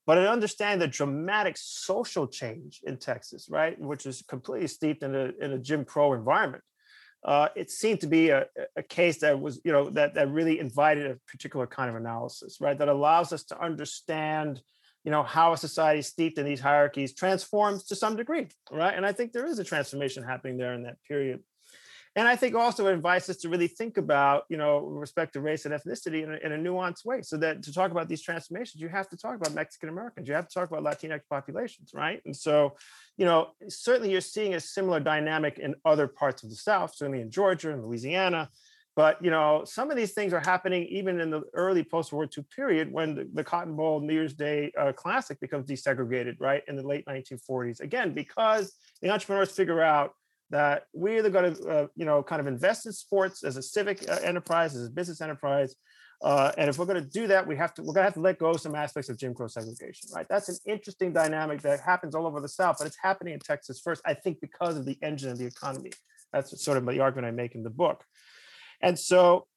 but 0.06 0.18
I 0.18 0.28
understand 0.28 0.82
the 0.82 0.88
dramatic 0.88 1.56
social 1.58 2.28
change 2.28 2.82
in 2.84 2.98
Texas, 2.98 3.48
right, 3.50 3.80
which 3.80 4.06
is 4.06 4.24
completely 4.28 4.68
steeped 4.68 5.04
in 5.04 5.14
a, 5.16 5.32
in 5.42 5.54
a 5.54 5.60
Jim 5.60 5.86
Crow 5.86 6.14
environment. 6.14 6.64
Uh, 7.26 7.50
it 7.56 7.70
seemed 7.70 8.00
to 8.00 8.08
be 8.08 8.30
a, 8.30 8.46
a 8.76 8.84
case 8.84 9.20
that 9.20 9.40
was, 9.40 9.60
you 9.66 9.72
know, 9.72 9.90
that, 9.90 10.14
that 10.14 10.32
really 10.32 10.60
invited 10.60 11.12
a 11.12 11.18
particular 11.28 11.68
kind 11.68 11.90
of 11.90 11.96
analysis, 11.96 12.62
right, 12.62 12.78
that 12.78 12.88
allows 12.88 13.34
us 13.34 13.44
to 13.44 13.62
understand 13.62 14.62
you 15.08 15.12
know 15.12 15.24
how 15.24 15.54
a 15.54 15.58
society 15.58 16.02
steeped 16.02 16.38
in 16.38 16.46
these 16.46 16.60
hierarchies 16.60 17.14
transforms 17.14 17.86
to 17.86 17.96
some 17.96 18.18
degree 18.18 18.48
right? 18.70 18.94
And 18.94 19.06
i 19.06 19.14
think 19.14 19.32
there 19.32 19.46
is 19.46 19.58
a 19.58 19.64
transformation 19.64 20.22
happening 20.22 20.58
there 20.58 20.74
in 20.74 20.84
that 20.84 20.98
period. 21.08 21.40
And 22.18 22.28
i 22.28 22.36
think 22.36 22.56
also 22.56 22.88
it 22.88 22.92
invites 22.92 23.30
us 23.30 23.38
to 23.38 23.48
really 23.48 23.70
think 23.70 23.96
about 23.96 24.44
you 24.50 24.58
know 24.58 24.80
respect 24.80 25.32
to 25.34 25.40
race 25.40 25.64
and 25.64 25.74
ethnicity 25.74 26.24
in 26.26 26.34
a, 26.34 26.38
in 26.46 26.52
a 26.52 26.58
nuanced 26.58 27.06
way 27.06 27.22
so 27.22 27.38
that 27.38 27.64
to 27.64 27.72
talk 27.72 27.92
about 27.92 28.10
these 28.10 28.22
transformations 28.22 28.82
you 28.82 28.90
have 28.90 29.08
to 29.08 29.16
talk 29.16 29.36
about 29.38 29.54
mexican 29.54 29.88
americans 29.88 30.28
you 30.28 30.34
have 30.34 30.50
to 30.50 30.54
talk 30.54 30.70
about 30.70 30.84
latinx 30.84 31.22
populations 31.30 31.92
right? 31.94 32.20
And 32.26 32.36
so 32.36 32.76
you 33.16 33.24
know 33.24 33.52
certainly 33.70 34.12
you're 34.12 34.30
seeing 34.36 34.56
a 34.56 34.60
similar 34.60 35.00
dynamic 35.00 35.58
in 35.58 35.74
other 35.86 36.08
parts 36.10 36.44
of 36.44 36.50
the 36.50 36.58
south 36.58 36.96
certainly 36.98 37.22
in 37.22 37.32
georgia 37.32 37.72
and 37.72 37.82
louisiana 37.86 38.50
but 38.98 39.24
you 39.24 39.30
know, 39.30 39.62
some 39.64 39.92
of 39.92 39.96
these 39.96 40.14
things 40.14 40.34
are 40.34 40.40
happening 40.40 40.88
even 40.88 41.22
in 41.22 41.30
the 41.30 41.44
early 41.54 41.84
post-World 41.84 42.34
War 42.36 42.44
II 42.44 42.46
period 42.54 42.92
when 42.92 43.14
the, 43.14 43.30
the 43.32 43.44
Cotton 43.44 43.76
Bowl 43.76 44.02
New 44.02 44.12
Year's 44.12 44.34
Day 44.34 44.72
uh, 44.76 44.92
Classic 44.92 45.40
becomes 45.40 45.68
desegregated, 45.68 46.38
right, 46.40 46.64
in 46.68 46.76
the 46.76 46.82
late 46.82 47.06
1940s. 47.06 47.80
Again, 47.80 48.16
because 48.16 48.74
the 49.04 49.12
entrepreneurs 49.12 49.52
figure 49.52 49.84
out 49.84 50.14
that 50.50 50.88
we're 50.94 51.20
either 51.20 51.30
going 51.30 51.54
to, 51.54 51.68
uh, 51.70 51.88
you 51.96 52.06
know, 52.06 52.24
kind 52.24 52.40
of 52.40 52.48
invest 52.48 52.88
in 52.88 52.92
sports 52.92 53.44
as 53.44 53.56
a 53.56 53.62
civic 53.62 54.10
uh, 54.10 54.18
enterprise, 54.24 54.76
as 54.76 54.88
a 54.88 54.90
business 54.90 55.22
enterprise, 55.22 55.76
uh, 56.24 56.52
and 56.58 56.68
if 56.68 56.80
we're 56.80 56.86
going 56.86 57.04
to 57.04 57.08
do 57.08 57.28
that, 57.28 57.46
we 57.46 57.56
have 57.56 57.76
to 57.76 57.84
we're 57.84 57.94
going 57.94 58.02
to 58.02 58.06
have 58.06 58.16
to 58.16 58.20
let 58.20 58.40
go 58.40 58.50
of 58.50 58.60
some 58.60 58.74
aspects 58.74 59.10
of 59.10 59.20
Jim 59.20 59.36
Crow 59.36 59.46
segregation, 59.48 60.10
right? 60.16 60.26
That's 60.28 60.50
an 60.50 60.58
interesting 60.66 61.14
dynamic 61.14 61.62
that 61.62 61.82
happens 61.82 62.16
all 62.16 62.26
over 62.26 62.42
the 62.42 62.50
South, 62.50 62.78
but 62.80 62.88
it's 62.88 62.98
happening 63.00 63.36
in 63.36 63.40
Texas 63.40 63.80
first, 63.80 64.02
I 64.06 64.16
think, 64.16 64.42
because 64.42 64.76
of 64.76 64.86
the 64.86 64.98
engine 65.04 65.30
of 65.30 65.38
the 65.38 65.46
economy. 65.46 65.92
That's 66.34 66.60
sort 66.64 66.80
of 66.80 66.86
the 66.88 67.00
argument 67.00 67.28
I 67.28 67.32
make 67.32 67.54
in 67.54 67.62
the 67.62 67.70
book. 67.70 68.04
And 68.82 68.98
so, 68.98 69.48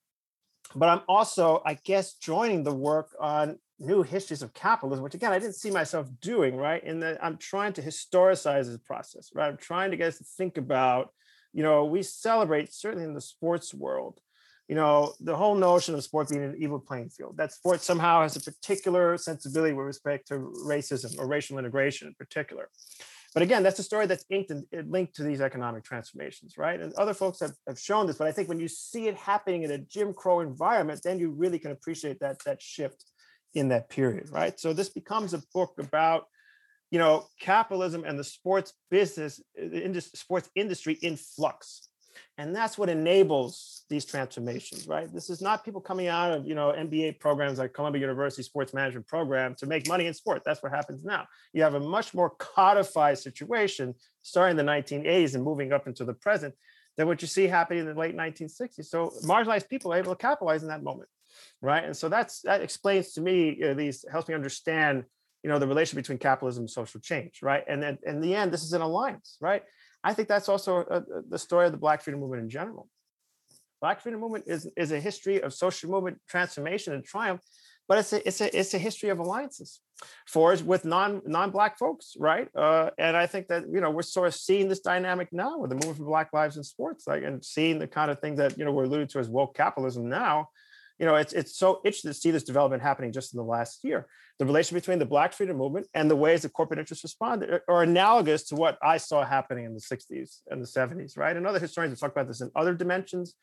but 0.74 0.88
I'm 0.88 1.02
also, 1.08 1.62
I 1.64 1.74
guess, 1.74 2.14
joining 2.14 2.62
the 2.62 2.74
work 2.74 3.14
on 3.20 3.58
new 3.78 4.02
histories 4.02 4.42
of 4.42 4.52
capitalism, 4.52 5.02
which 5.02 5.14
again, 5.14 5.32
I 5.32 5.38
didn't 5.38 5.56
see 5.56 5.70
myself 5.70 6.06
doing, 6.20 6.56
right? 6.56 6.82
In 6.84 7.00
that 7.00 7.22
I'm 7.24 7.38
trying 7.38 7.72
to 7.74 7.82
historicize 7.82 8.66
this 8.66 8.78
process, 8.78 9.30
right? 9.34 9.48
I'm 9.48 9.56
trying 9.56 9.90
to 9.90 9.96
get 9.96 10.08
us 10.08 10.18
to 10.18 10.24
think 10.24 10.58
about, 10.58 11.12
you 11.52 11.62
know, 11.62 11.86
we 11.86 12.02
celebrate, 12.02 12.72
certainly 12.72 13.04
in 13.04 13.14
the 13.14 13.20
sports 13.20 13.74
world, 13.74 14.20
you 14.68 14.76
know, 14.76 15.14
the 15.18 15.34
whole 15.34 15.56
notion 15.56 15.94
of 15.94 16.04
sport 16.04 16.28
being 16.28 16.44
an 16.44 16.54
evil 16.56 16.78
playing 16.78 17.08
field, 17.08 17.36
that 17.38 17.52
sport 17.52 17.80
somehow 17.80 18.22
has 18.22 18.36
a 18.36 18.40
particular 18.40 19.16
sensibility 19.16 19.72
with 19.72 19.86
respect 19.86 20.28
to 20.28 20.34
racism 20.64 21.18
or 21.18 21.26
racial 21.26 21.58
integration 21.58 22.06
in 22.06 22.14
particular. 22.14 22.68
But 23.32 23.42
again, 23.42 23.62
that's 23.62 23.78
a 23.78 23.84
story 23.84 24.06
that's 24.06 24.24
inked 24.28 24.50
and 24.50 24.64
uh, 24.76 24.82
linked 24.88 25.14
to 25.16 25.22
these 25.22 25.40
economic 25.40 25.84
transformations, 25.84 26.58
right? 26.58 26.80
And 26.80 26.92
other 26.94 27.14
folks 27.14 27.40
have, 27.40 27.52
have 27.68 27.78
shown 27.78 28.06
this, 28.06 28.16
but 28.16 28.26
I 28.26 28.32
think 28.32 28.48
when 28.48 28.58
you 28.58 28.68
see 28.68 29.06
it 29.06 29.16
happening 29.16 29.62
in 29.62 29.70
a 29.70 29.78
Jim 29.78 30.12
Crow 30.12 30.40
environment, 30.40 31.00
then 31.04 31.18
you 31.18 31.30
really 31.30 31.58
can 31.58 31.70
appreciate 31.70 32.18
that 32.20 32.42
that 32.44 32.60
shift 32.60 33.04
in 33.54 33.68
that 33.68 33.88
period, 33.88 34.30
right? 34.30 34.58
So 34.58 34.72
this 34.72 34.88
becomes 34.88 35.34
a 35.34 35.42
book 35.54 35.74
about, 35.78 36.24
you 36.90 36.98
know, 36.98 37.26
capitalism 37.40 38.04
and 38.04 38.18
the 38.18 38.24
sports 38.24 38.72
business, 38.90 39.40
uh, 39.60 39.68
the 39.68 39.84
industry, 39.84 40.16
sports 40.16 40.50
industry 40.54 40.94
in 41.02 41.16
flux, 41.16 41.88
and 42.38 42.54
that's 42.54 42.78
what 42.78 42.88
enables 42.88 43.84
these 43.88 44.04
transformations 44.04 44.86
right? 44.86 45.12
This 45.12 45.30
is 45.30 45.40
not 45.40 45.64
people 45.64 45.80
coming 45.80 46.06
out 46.06 46.32
of 46.32 46.46
you 46.46 46.54
know 46.54 46.72
mba 46.76 47.18
programs 47.18 47.58
like 47.58 47.72
columbia 47.72 48.00
university 48.00 48.42
sports 48.42 48.72
management 48.72 49.06
program 49.06 49.54
to 49.56 49.66
make 49.66 49.88
money 49.88 50.06
in 50.06 50.14
sport. 50.14 50.42
That's 50.44 50.62
what 50.62 50.72
happens 50.72 51.04
now. 51.04 51.26
You 51.52 51.62
have 51.62 51.74
a 51.74 51.80
much 51.80 52.14
more 52.14 52.30
codified 52.30 53.18
situation 53.18 53.94
starting 54.22 54.58
in 54.58 54.64
the 54.64 54.72
1980s 54.72 55.34
and 55.34 55.44
moving 55.44 55.72
up 55.72 55.86
into 55.86 56.04
the 56.04 56.14
present 56.14 56.54
than 56.96 57.06
what 57.06 57.22
you 57.22 57.28
see 57.28 57.46
happening 57.46 57.80
in 57.80 57.86
the 57.86 57.94
late 57.94 58.16
1960s 58.16 58.86
so 58.86 59.12
marginalized 59.24 59.68
people 59.68 59.92
are 59.92 59.98
able 59.98 60.14
to 60.14 60.20
capitalize 60.20 60.62
in 60.62 60.68
that 60.68 60.82
moment 60.82 61.08
right? 61.62 61.84
And 61.84 61.96
so 61.96 62.08
that's 62.08 62.42
that 62.42 62.60
explains 62.60 63.12
to 63.12 63.20
me 63.20 63.62
at 63.62 63.76
least 63.76 64.06
helps 64.10 64.28
me 64.28 64.34
understand 64.34 65.04
you 65.42 65.50
know 65.50 65.58
the 65.58 65.66
relation 65.66 65.96
between 65.96 66.18
capitalism 66.18 66.62
and 66.62 66.70
social 66.70 67.00
change 67.00 67.40
right? 67.42 67.64
And 67.68 67.82
then 67.82 67.98
in 68.04 68.20
the 68.20 68.34
end 68.34 68.52
this 68.52 68.62
is 68.62 68.72
an 68.72 68.82
alliance 68.82 69.36
right 69.40 69.62
I 70.02 70.14
think 70.14 70.28
that's 70.28 70.48
also 70.48 70.84
a, 70.90 70.96
a, 70.96 71.02
the 71.28 71.38
story 71.38 71.66
of 71.66 71.72
the 71.72 71.78
Black 71.78 72.02
freedom 72.02 72.20
movement 72.20 72.42
in 72.42 72.48
general. 72.48 72.88
Black 73.80 74.00
freedom 74.00 74.20
movement 74.20 74.44
is, 74.46 74.68
is 74.76 74.92
a 74.92 75.00
history 75.00 75.40
of 75.42 75.54
social 75.54 75.90
movement 75.90 76.18
transformation 76.28 76.92
and 76.92 77.04
triumph, 77.04 77.40
but 77.88 77.98
it's 77.98 78.12
a 78.12 78.26
it's 78.26 78.40
a 78.40 78.58
it's 78.58 78.74
a 78.74 78.78
history 78.78 79.08
of 79.08 79.18
alliances 79.18 79.80
for 80.28 80.54
with 80.64 80.84
non 80.84 81.22
non-black 81.26 81.78
folks, 81.78 82.14
right? 82.18 82.48
Uh, 82.54 82.90
and 82.98 83.16
I 83.16 83.26
think 83.26 83.48
that 83.48 83.64
you 83.68 83.80
know 83.80 83.90
we're 83.90 84.02
sort 84.02 84.28
of 84.28 84.34
seeing 84.34 84.68
this 84.68 84.80
dynamic 84.80 85.28
now 85.32 85.58
with 85.58 85.70
the 85.70 85.76
movement 85.76 85.98
for 85.98 86.04
Black 86.04 86.32
lives 86.32 86.56
in 86.56 86.62
sports, 86.62 87.06
like 87.06 87.24
and 87.24 87.44
seeing 87.44 87.78
the 87.78 87.88
kind 87.88 88.10
of 88.10 88.20
thing 88.20 88.36
that 88.36 88.56
you 88.56 88.64
know 88.64 88.72
we're 88.72 88.84
alluding 88.84 89.08
to 89.08 89.18
as 89.18 89.28
woke 89.28 89.56
capitalism 89.56 90.08
now. 90.08 90.48
You 91.00 91.06
know, 91.06 91.14
it's 91.14 91.32
it's 91.32 91.56
so 91.56 91.80
interesting 91.82 92.10
to 92.10 92.14
see 92.14 92.30
this 92.30 92.44
development 92.44 92.82
happening 92.82 93.10
just 93.10 93.32
in 93.32 93.38
the 93.38 93.44
last 93.44 93.82
year. 93.82 94.06
The 94.38 94.44
relation 94.44 94.74
between 94.74 94.98
the 94.98 95.06
Black 95.06 95.32
freedom 95.32 95.56
movement 95.56 95.86
and 95.94 96.10
the 96.10 96.16
ways 96.16 96.42
that 96.42 96.52
corporate 96.52 96.78
interests 96.78 97.02
responded 97.02 97.62
are 97.66 97.82
analogous 97.82 98.44
to 98.48 98.54
what 98.54 98.78
I 98.82 98.98
saw 98.98 99.24
happening 99.24 99.64
in 99.64 99.72
the 99.72 99.80
60s 99.80 100.40
and 100.48 100.62
the 100.62 100.66
70s, 100.66 101.16
right? 101.16 101.34
And 101.34 101.46
other 101.46 101.58
historians 101.58 101.92
have 101.92 102.00
talked 102.00 102.16
about 102.16 102.28
this 102.28 102.42
in 102.42 102.50
other 102.54 102.74
dimensions, 102.74 103.34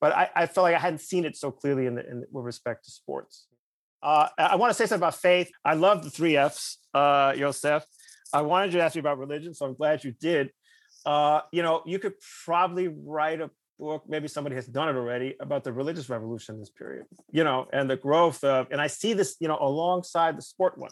but 0.00 0.12
I, 0.16 0.30
I 0.34 0.46
felt 0.46 0.64
like 0.64 0.74
I 0.74 0.80
hadn't 0.80 1.00
seen 1.00 1.24
it 1.24 1.36
so 1.36 1.52
clearly 1.52 1.86
in, 1.86 1.94
the, 1.94 2.08
in 2.08 2.24
with 2.32 2.44
respect 2.44 2.84
to 2.86 2.90
sports. 2.90 3.46
Uh, 4.02 4.28
I 4.36 4.56
want 4.56 4.70
to 4.70 4.74
say 4.74 4.84
something 4.86 5.00
about 5.00 5.14
faith. 5.14 5.50
I 5.64 5.74
love 5.74 6.02
the 6.02 6.10
three 6.10 6.36
F's, 6.36 6.78
uh, 6.92 7.34
Yosef. 7.36 7.84
I 8.32 8.42
wanted 8.42 8.72
to 8.72 8.80
ask 8.80 8.96
you 8.96 9.00
about 9.00 9.18
religion, 9.18 9.54
so 9.54 9.66
I'm 9.66 9.74
glad 9.74 10.02
you 10.02 10.12
did. 10.12 10.50
Uh, 11.04 11.42
you 11.52 11.62
know, 11.62 11.82
you 11.86 12.00
could 12.00 12.14
probably 12.44 12.88
write 12.88 13.40
a 13.40 13.50
book, 13.78 14.04
maybe 14.08 14.28
somebody 14.28 14.56
has 14.56 14.66
done 14.66 14.88
it 14.88 14.96
already, 14.96 15.34
about 15.40 15.64
the 15.64 15.72
religious 15.72 16.08
revolution 16.08 16.54
in 16.54 16.60
this 16.60 16.70
period, 16.70 17.04
you 17.30 17.44
know, 17.44 17.66
and 17.72 17.88
the 17.88 17.96
growth 17.96 18.42
of, 18.44 18.68
and 18.70 18.80
I 18.80 18.86
see 18.86 19.12
this, 19.12 19.36
you 19.40 19.48
know, 19.48 19.58
alongside 19.60 20.36
the 20.36 20.42
sport 20.42 20.78
one. 20.78 20.90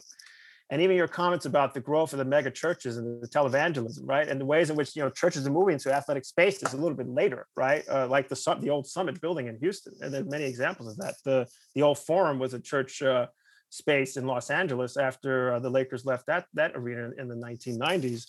And 0.70 0.80
even 0.80 0.96
your 0.96 1.08
comments 1.08 1.44
about 1.44 1.74
the 1.74 1.80
growth 1.80 2.14
of 2.14 2.18
the 2.18 2.24
mega 2.24 2.50
churches 2.50 2.96
and 2.96 3.22
the 3.22 3.28
televangelism, 3.28 4.00
right? 4.04 4.26
And 4.26 4.40
the 4.40 4.46
ways 4.46 4.70
in 4.70 4.76
which, 4.76 4.96
you 4.96 5.02
know, 5.02 5.10
churches 5.10 5.46
are 5.46 5.50
moving 5.50 5.78
to 5.78 5.94
athletic 5.94 6.24
spaces 6.24 6.72
a 6.72 6.76
little 6.76 6.96
bit 6.96 7.08
later, 7.08 7.46
right? 7.54 7.86
Uh, 7.88 8.08
like 8.08 8.28
the, 8.28 8.58
the 8.60 8.70
old 8.70 8.86
Summit 8.86 9.20
building 9.20 9.46
in 9.46 9.58
Houston. 9.58 9.92
And 10.00 10.12
there's 10.12 10.24
many 10.24 10.44
examples 10.44 10.88
of 10.88 10.96
that. 10.98 11.16
The, 11.24 11.46
the 11.74 11.82
old 11.82 11.98
Forum 11.98 12.38
was 12.38 12.54
a 12.54 12.60
church 12.60 13.02
uh, 13.02 13.26
space 13.68 14.16
in 14.16 14.26
Los 14.26 14.50
Angeles 14.50 14.96
after 14.96 15.52
uh, 15.52 15.58
the 15.58 15.68
Lakers 15.68 16.06
left 16.06 16.26
that, 16.26 16.46
that 16.54 16.72
arena 16.74 17.10
in 17.18 17.28
the 17.28 17.36
1990s 17.36 18.26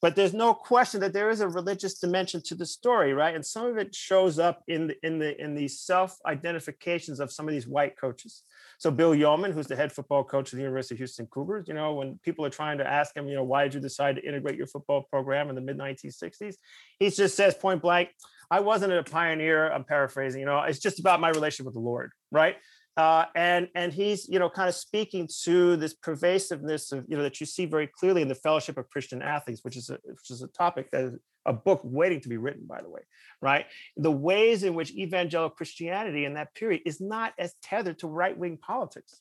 but 0.00 0.14
there's 0.14 0.34
no 0.34 0.54
question 0.54 1.00
that 1.00 1.12
there 1.12 1.30
is 1.30 1.40
a 1.40 1.48
religious 1.48 1.98
dimension 1.98 2.42
to 2.46 2.54
the 2.54 2.66
story 2.66 3.12
right? 3.12 3.34
And 3.34 3.44
some 3.44 3.66
of 3.66 3.76
it 3.76 3.94
shows 3.94 4.38
up 4.38 4.62
in 4.68 4.88
the 4.88 5.06
in 5.06 5.18
the 5.18 5.40
in 5.42 5.54
these 5.54 5.80
self-identifications 5.80 7.20
of 7.20 7.32
some 7.32 7.48
of 7.48 7.52
these 7.52 7.66
white 7.66 7.98
coaches. 7.98 8.42
So 8.78 8.90
bill 8.90 9.14
yeoman 9.14 9.52
who's 9.52 9.66
the 9.66 9.76
head 9.76 9.92
football 9.92 10.24
coach 10.24 10.52
of 10.52 10.56
the 10.56 10.62
university 10.62 10.94
of 10.94 10.98
houston 10.98 11.26
cougars 11.26 11.66
you 11.68 11.74
know 11.74 11.94
when 11.94 12.18
people 12.22 12.44
are 12.44 12.50
trying 12.50 12.78
to 12.78 12.86
ask 12.86 13.16
him 13.16 13.28
you 13.28 13.34
know 13.34 13.44
why 13.44 13.64
did 13.64 13.74
you 13.74 13.80
decide 13.80 14.16
to 14.16 14.26
integrate 14.26 14.56
your 14.56 14.66
football 14.66 15.02
program 15.02 15.48
in 15.48 15.54
the 15.54 15.60
mid 15.60 15.78
1960s 15.78 16.54
he 16.98 17.10
just 17.10 17.36
says 17.36 17.54
point 17.54 17.82
blank 17.82 18.10
i 18.50 18.60
wasn't 18.60 18.92
a 18.92 19.02
pioneer 19.02 19.70
i'm 19.72 19.84
paraphrasing 19.84 20.40
you 20.40 20.46
know 20.46 20.60
it's 20.60 20.78
just 20.78 21.00
about 21.00 21.20
my 21.20 21.28
relationship 21.30 21.66
with 21.66 21.74
the 21.74 21.80
lord 21.80 22.12
right 22.30 22.56
uh, 22.98 23.26
and 23.36 23.68
and 23.76 23.92
he's 23.92 24.28
you 24.28 24.40
know 24.40 24.50
kind 24.50 24.68
of 24.68 24.74
speaking 24.74 25.28
to 25.44 25.76
this 25.76 25.94
pervasiveness 25.94 26.90
of 26.90 27.06
you 27.08 27.16
know 27.16 27.22
that 27.22 27.38
you 27.38 27.46
see 27.46 27.64
very 27.64 27.86
clearly 27.86 28.22
in 28.22 28.28
the 28.28 28.34
Fellowship 28.34 28.76
of 28.76 28.90
Christian 28.90 29.22
Athletes, 29.22 29.60
which 29.62 29.76
is 29.76 29.88
a 29.88 29.98
which 30.02 30.30
is 30.30 30.42
a 30.42 30.48
topic 30.48 30.90
that 30.90 31.04
is 31.04 31.14
a 31.46 31.52
book 31.52 31.80
waiting 31.84 32.20
to 32.20 32.28
be 32.28 32.36
written, 32.36 32.66
by 32.66 32.82
the 32.82 32.90
way, 32.90 33.00
right? 33.40 33.66
The 33.96 34.10
ways 34.10 34.64
in 34.64 34.74
which 34.74 34.90
evangelical 34.90 35.54
Christianity 35.54 36.24
in 36.24 36.34
that 36.34 36.54
period 36.54 36.82
is 36.84 37.00
not 37.00 37.34
as 37.38 37.54
tethered 37.62 38.00
to 38.00 38.08
right 38.08 38.36
wing 38.36 38.58
politics 38.58 39.20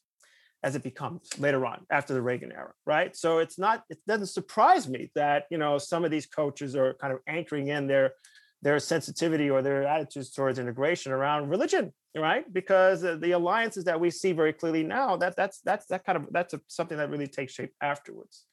as 0.63 0.75
it 0.75 0.81
becomes 0.81 1.29
later 1.37 1.63
on 1.63 1.85
after 1.91 2.15
the 2.15 2.21
Reagan 2.21 2.51
era, 2.51 2.73
right? 2.87 3.15
So 3.15 3.37
it's 3.37 3.59
not 3.59 3.83
it 3.91 3.99
doesn't 4.07 4.27
surprise 4.27 4.89
me 4.89 5.11
that 5.13 5.45
you 5.51 5.59
know 5.59 5.77
some 5.77 6.03
of 6.03 6.09
these 6.09 6.25
coaches 6.25 6.75
are 6.75 6.95
kind 6.95 7.13
of 7.13 7.19
anchoring 7.27 7.67
in 7.67 7.85
their 7.85 8.13
their 8.61 8.79
sensitivity 8.79 9.49
or 9.49 9.61
their 9.61 9.85
attitudes 9.87 10.31
towards 10.31 10.59
integration 10.59 11.11
around 11.11 11.49
religion 11.49 11.93
right? 12.15 12.51
Because 12.51 13.03
uh, 13.03 13.17
the 13.19 13.31
alliances 13.31 13.83
that 13.85 13.99
we 13.99 14.09
see 14.09 14.31
very 14.31 14.53
clearly 14.53 14.83
now 14.83 15.17
that 15.17 15.35
that's 15.35 15.61
that's 15.61 15.85
that 15.87 16.05
kind 16.05 16.17
of 16.17 16.27
that's 16.31 16.53
a, 16.53 16.61
something 16.67 16.97
that 16.97 17.09
really 17.09 17.27
takes 17.27 17.53
shape 17.53 17.73
afterwards 17.81 18.45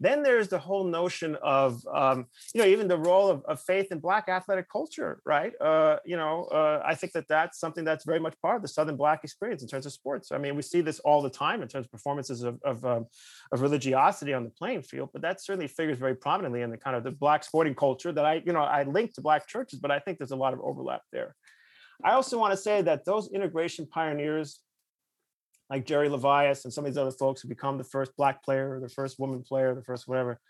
then 0.00 0.22
there's 0.22 0.48
the 0.48 0.58
whole 0.58 0.84
notion 0.84 1.36
of, 1.42 1.86
um, 1.94 2.26
you 2.54 2.60
know, 2.60 2.66
even 2.66 2.88
the 2.88 2.96
role 2.96 3.28
of, 3.28 3.44
of, 3.44 3.60
faith 3.60 3.92
in 3.92 3.98
Black 3.98 4.28
athletic 4.28 4.66
culture, 4.70 5.20
right? 5.26 5.52
Uh, 5.60 5.96
you 6.06 6.16
know, 6.16 6.44
uh, 6.46 6.82
I 6.84 6.94
think 6.94 7.12
that 7.12 7.28
that's 7.28 7.60
something 7.60 7.84
that's 7.84 8.06
very 8.06 8.18
much 8.18 8.34
part 8.40 8.56
of 8.56 8.62
the 8.62 8.68
Southern 8.68 8.96
Black 8.96 9.22
experience 9.22 9.62
in 9.62 9.68
terms 9.68 9.84
of 9.84 9.92
sports. 9.92 10.32
I 10.32 10.38
mean, 10.38 10.56
we 10.56 10.62
see 10.62 10.80
this 10.80 11.00
all 11.00 11.20
the 11.20 11.30
time 11.30 11.60
in 11.60 11.68
terms 11.68 11.84
of 11.84 11.92
performances 11.92 12.42
of, 12.42 12.58
of, 12.64 12.84
um, 12.86 13.06
of 13.52 13.60
religiosity 13.60 14.32
on 14.32 14.44
the 14.44 14.50
playing 14.50 14.82
field, 14.82 15.10
but 15.12 15.20
that 15.22 15.42
certainly 15.42 15.68
figures 15.68 15.98
very 15.98 16.14
prominently 16.14 16.62
in 16.62 16.70
the 16.70 16.78
kind 16.78 16.96
of 16.96 17.04
the 17.04 17.10
Black 17.10 17.44
sporting 17.44 17.74
culture 17.74 18.10
that 18.10 18.24
I, 18.24 18.42
you 18.46 18.54
know, 18.54 18.62
I 18.62 18.84
link 18.84 19.12
to 19.14 19.20
Black 19.20 19.46
churches, 19.46 19.78
but 19.78 19.90
I 19.90 19.98
think 19.98 20.16
there's 20.16 20.30
a 20.30 20.36
lot 20.36 20.54
of 20.54 20.60
overlap 20.60 21.02
there. 21.12 21.36
I 22.02 22.12
also 22.12 22.38
want 22.38 22.52
to 22.52 22.56
say 22.56 22.80
that 22.82 23.04
those 23.04 23.30
integration 23.32 23.86
pioneers 23.86 24.60
like 25.70 25.86
Jerry 25.86 26.08
Levias 26.08 26.64
and 26.64 26.72
some 26.72 26.84
of 26.84 26.90
these 26.90 26.98
other 26.98 27.12
folks 27.12 27.40
who 27.40 27.48
become 27.48 27.78
the 27.78 27.84
first 27.84 28.16
black 28.16 28.42
player 28.42 28.74
or 28.74 28.80
the 28.80 28.88
first 28.88 29.20
woman 29.20 29.42
player, 29.42 29.74
the 29.74 29.84
first 29.84 30.08
whatever, 30.08 30.40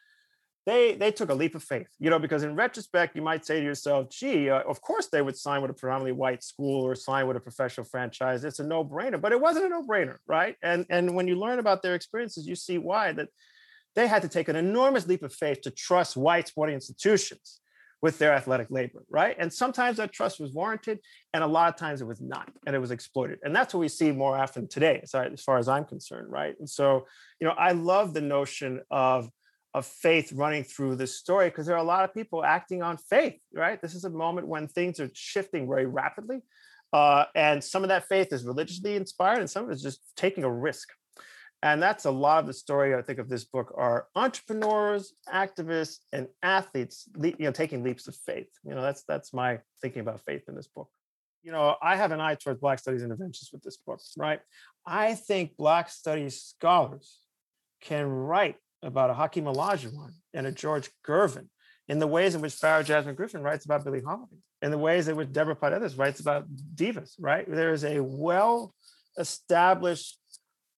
they 0.67 0.95
they 0.95 1.11
took 1.11 1.31
a 1.31 1.35
leap 1.35 1.55
of 1.55 1.63
faith, 1.63 1.89
you 1.99 2.11
know, 2.11 2.19
because 2.19 2.43
in 2.43 2.55
retrospect, 2.55 3.15
you 3.15 3.23
might 3.23 3.45
say 3.45 3.61
to 3.61 3.65
yourself, 3.65 4.09
gee, 4.11 4.51
uh, 4.51 4.63
of 4.63 4.81
course 4.81 5.09
they 5.09 5.23
would 5.23 5.37
sign 5.37 5.63
with 5.63 5.71
a 5.71 5.75
predominantly 5.75 6.13
white 6.13 6.43
school 6.43 6.87
or 6.87 6.95
sign 6.95 7.27
with 7.27 7.37
a 7.37 7.41
professional 7.41 7.85
franchise. 7.85 8.45
It's 8.45 8.59
a 8.59 8.65
no-brainer, 8.65 9.21
but 9.21 9.33
it 9.33 9.41
wasn't 9.41 9.67
a 9.67 9.69
no-brainer, 9.69 10.17
right? 10.27 10.57
And 10.63 10.87
and 10.91 11.15
when 11.15 11.29
you 11.29 11.37
learn 11.37 11.59
about 11.59 11.83
their 11.83 11.95
experiences, 11.95 12.47
you 12.47 12.57
see 12.57 12.79
why 12.79 13.13
that 13.13 13.29
they 13.95 14.07
had 14.07 14.23
to 14.23 14.29
take 14.29 14.49
an 14.49 14.57
enormous 14.57 15.07
leap 15.07 15.23
of 15.23 15.35
faith 15.35 15.63
to 15.63 15.71
trust 15.71 16.17
white 16.17 16.49
sporting 16.49 16.75
institutions 16.75 17.61
with 18.03 18.19
their 18.19 18.33
athletic 18.33 18.71
labor, 18.71 19.05
right? 19.11 19.37
And 19.39 19.53
sometimes 19.53 19.99
that 19.99 20.13
trust 20.13 20.41
was 20.41 20.53
warranted, 20.53 21.01
and 21.35 21.45
a 21.45 21.47
lot 21.47 21.69
of 21.69 21.77
times 21.77 22.01
it 22.01 22.07
was 22.07 22.21
not, 22.21 22.51
and 22.67 22.75
it 22.75 22.79
was 22.79 22.91
exploited. 22.91 23.39
And 23.43 23.55
that's 23.55 23.75
what 23.75 23.81
we 23.81 23.89
see 23.89 24.11
more 24.11 24.37
often 24.37 24.69
today, 24.69 25.01
as 25.03 25.43
far 25.43 25.59
as 25.59 25.69
I'm 25.69 25.85
concerned, 25.85 26.31
right? 26.31 26.55
And 26.59 26.69
so, 26.69 27.07
you 27.41 27.47
know, 27.47 27.55
I 27.57 27.73
love 27.73 28.15
the 28.15 28.23
notion 28.23 28.81
of 28.91 29.29
of 29.73 29.87
faith 29.87 30.33
running 30.33 30.65
through 30.65 30.97
this 30.97 31.17
story 31.17 31.49
because 31.49 31.65
there 31.65 31.77
are 31.77 31.79
a 31.79 31.85
lot 31.85 32.05
of 32.05 32.13
people 32.13 32.45
acting 32.45 32.83
on 32.83 32.97
faith, 32.97 33.37
right? 33.55 33.81
This 33.81 33.95
is 33.95 34.03
a 34.05 34.11
moment 34.11 34.49
when 34.49 34.67
things 34.67 34.99
are 34.99 35.09
shifting 35.15 35.69
very 35.69 35.87
rapidly. 35.87 36.41
Uh, 36.93 37.25
and 37.37 37.63
some 37.63 37.85
of 37.85 37.89
that 37.89 38.09
faith 38.09 38.33
is 38.33 38.45
religiously 38.45 38.97
inspired, 38.97 39.39
and 39.39 39.49
some 39.49 39.65
of 39.65 39.71
it 39.71 39.75
is 39.75 39.83
just 39.83 40.01
taking 40.17 40.43
a 40.43 40.51
risk, 40.51 40.89
and 41.63 41.83
that's 41.83 42.05
a 42.05 42.11
lot 42.11 42.41
of 42.41 42.47
the 42.47 42.53
story 42.53 42.95
i 42.95 43.03
think 43.03 43.19
of 43.19 43.29
this 43.29 43.45
book 43.45 43.73
are 43.77 44.07
entrepreneurs 44.15 45.13
activists 45.33 45.99
and 46.13 46.27
athletes 46.43 47.09
you 47.23 47.35
know 47.39 47.53
taking 47.53 47.83
leaps 47.83 48.09
of 48.09 48.17
faith. 48.17 48.49
You 48.65 48.75
know 48.75 48.83
that's 48.83 49.03
that's 49.05 49.33
my 49.33 49.61
thinking 49.81 50.01
about 50.01 50.25
faith 50.25 50.43
in 50.49 50.55
this 50.55 50.69
book. 50.69 50.89
You 51.43 51.53
know 51.53 51.77
i 51.83 51.97
have 51.97 52.13
an 52.13 52.21
eye 52.21 52.35
towards 52.35 52.61
black 52.61 52.79
studies 52.79 53.03
interventions 53.03 53.51
with 53.53 53.63
this 53.63 53.77
book 53.77 54.01
right? 54.17 54.41
I 54.87 55.15
think 55.15 55.57
black 55.57 55.91
studies 55.91 56.41
scholars 56.41 57.19
can 57.81 58.07
write 58.07 58.57
about 58.83 59.11
a 59.11 59.15
hakeem 59.15 59.45
olajuwon 59.45 60.13
and 60.35 60.47
a 60.47 60.53
george 60.53 60.91
gervin 61.07 61.49
in 61.91 61.99
the 61.99 62.07
ways 62.07 62.37
in 62.37 62.41
which 62.41 62.53
Farah 62.53 62.85
Jasmine 62.85 63.17
Griffin 63.17 63.43
writes 63.43 63.65
about 63.65 63.83
Billie 63.83 64.01
Holiday, 64.01 64.37
in 64.63 64.71
the 64.71 64.79
ways 64.79 65.09
in 65.09 65.17
which 65.17 65.33
Deborah 65.33 65.57
Paredez 65.57 65.99
writes 65.99 66.21
about 66.21 66.47
divas, 66.77 67.15
right? 67.19 67.45
There 67.51 67.73
is 67.73 67.85
a 67.85 67.99
well 68.01 68.73
established 69.19 70.20